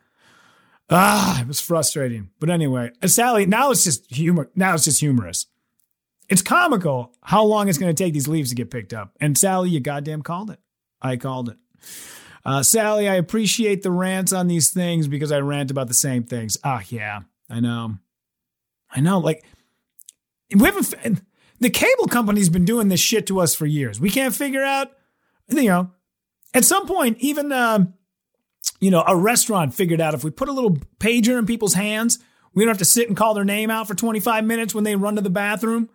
Ah, 0.90 1.42
it 1.42 1.48
was 1.48 1.60
frustrating. 1.60 2.30
But 2.40 2.50
anyway, 2.50 2.92
uh, 3.02 3.08
Sally, 3.08 3.46
now 3.46 3.72
it's 3.72 3.84
just 3.84 4.14
humor. 4.14 4.50
Now 4.56 4.76
it's 4.76 4.86
just 4.86 5.00
humorous. 5.00 5.48
It's 6.30 6.42
comical 6.42 7.16
how 7.24 7.44
long 7.44 7.70
it's 7.70 7.78
going 7.78 7.94
to 7.94 8.04
take 8.04 8.14
these 8.14 8.28
leaves 8.28 8.50
to 8.50 8.56
get 8.56 8.70
picked 8.70 8.94
up. 8.94 9.16
And 9.20 9.38
Sally, 9.38 9.70
you 9.72 9.80
goddamn 9.80 10.22
called 10.22 10.52
it. 10.52 10.60
I 11.02 11.18
called 11.18 11.50
it. 11.50 11.58
Uh, 12.46 12.64
Sally, 12.64 13.08
I 13.08 13.16
appreciate 13.16 13.84
the 13.84 13.92
rants 13.92 14.34
on 14.34 14.48
these 14.48 14.72
things 14.72 15.08
because 15.08 15.32
I 15.32 15.40
rant 15.40 15.72
about 15.72 15.88
the 15.88 15.94
same 15.94 16.24
things. 16.24 16.58
Ah, 16.64 16.82
yeah, 16.90 17.22
I 17.50 17.60
know. 17.60 17.96
I 18.92 19.02
know. 19.02 19.20
Like, 19.20 19.44
we 20.56 20.66
haven't, 20.66 21.22
the 21.60 21.70
cable 21.70 22.08
company's 22.08 22.50
been 22.50 22.66
doing 22.66 22.88
this 22.88 23.00
shit 23.00 23.28
to 23.28 23.40
us 23.40 23.54
for 23.54 23.66
years. 23.66 24.00
We 24.00 24.10
can't 24.10 24.34
figure 24.34 24.64
out 24.64 24.92
you 25.50 25.66
know, 25.66 25.92
at 26.54 26.66
some 26.66 26.88
point, 26.88 27.18
even, 27.20 27.52
uh, 27.52 27.86
you 28.80 28.92
know, 28.92 29.04
a 29.08 29.16
restaurant 29.16 29.74
figured 29.74 30.02
out 30.02 30.14
if 30.14 30.24
we 30.24 30.32
put 30.32 30.50
a 30.50 30.54
little 30.54 30.78
pager 31.00 31.38
in 31.38 31.46
people's 31.46 31.74
hands, 31.74 32.20
we 32.54 32.64
don't 32.64 32.72
have 32.72 32.78
to 32.80 32.86
sit 32.86 33.08
and 33.08 33.18
call 33.18 33.34
their 33.34 33.46
name 33.46 33.70
out 33.70 33.88
for 33.88 33.96
25 33.96 34.44
minutes 34.46 34.74
when 34.74 34.84
they 34.84 34.96
run 34.96 35.16
to 35.16 35.22
the 35.22 35.30
bathroom. 35.30 35.90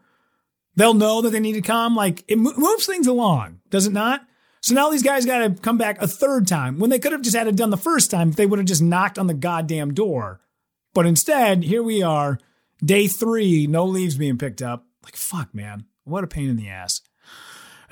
They'll 0.77 0.95
know 0.95 1.23
that 1.23 1.31
they 1.31 1.40
need 1.40 1.53
to 1.53 1.62
come. 1.62 1.95
Like 1.95 2.25
it 2.29 2.37
moves 2.37 2.87
things 2.87 3.07
along, 3.07 3.61
does 3.71 3.87
it 3.87 3.93
not? 3.93 4.27
So 4.64 4.74
now 4.74 4.88
these 4.88 5.03
guys 5.03 5.27
got 5.27 5.40
to 5.40 5.61
come 5.61 5.77
back 5.77 6.00
a 6.00 6.09
third 6.09 6.48
time 6.48 6.79
when 6.79 6.88
they 6.88 6.98
could 6.98 7.12
have 7.12 7.20
just 7.20 7.37
had 7.37 7.46
it 7.46 7.55
done 7.55 7.68
the 7.68 7.77
first 7.77 8.11
time 8.11 8.31
if 8.31 8.37
they 8.37 8.46
would 8.46 8.59
have 8.59 8.64
just 8.64 8.81
knocked 8.81 9.18
on 9.18 9.27
the 9.27 9.35
goddamn 9.35 9.92
door. 9.92 10.40
But 10.94 11.05
instead, 11.05 11.64
here 11.64 11.83
we 11.83 12.03
are, 12.03 12.38
day 12.83 13.07
three, 13.07 13.66
no 13.66 13.85
leaves 13.85 14.16
being 14.16 14.38
picked 14.38 14.62
up. 14.62 14.87
Like, 15.05 15.16
fuck, 15.16 15.55
man. 15.55 15.85
What 16.05 16.24
a 16.24 16.27
pain 16.27 16.48
in 16.48 16.57
the 16.57 16.70
ass. 16.70 17.03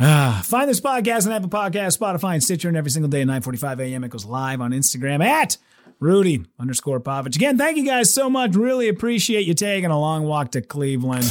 Ah, 0.01 0.41
find 0.47 0.67
this 0.67 0.81
podcast 0.81 1.27
on 1.27 1.33
Apple 1.33 1.51
Podcast, 1.51 1.99
Spotify, 1.99 2.33
and 2.33 2.43
Stitcher, 2.43 2.69
and 2.69 2.77
every 2.79 2.91
single 2.91 3.11
day 3.11 3.21
at 3.21 3.29
9:45 3.29 3.79
a.m. 3.81 4.05
It 4.05 4.11
goes 4.11 4.25
live 4.25 4.63
on 4.63 4.71
Instagram 4.71 5.23
at 5.23 5.59
Rudy 6.01 6.47
underscore 6.59 7.01
Povich. 7.01 7.37
Again, 7.37 7.59
thank 7.59 7.77
you 7.77 7.85
guys 7.85 8.15
so 8.15 8.31
much. 8.31 8.57
Really 8.57 8.89
appreciate 8.89 9.47
you 9.47 9.53
taking 9.53 9.91
a 9.91 10.01
long 10.01 10.25
walk 10.25 10.53
to 10.53 10.63
Cleveland. 10.63 11.31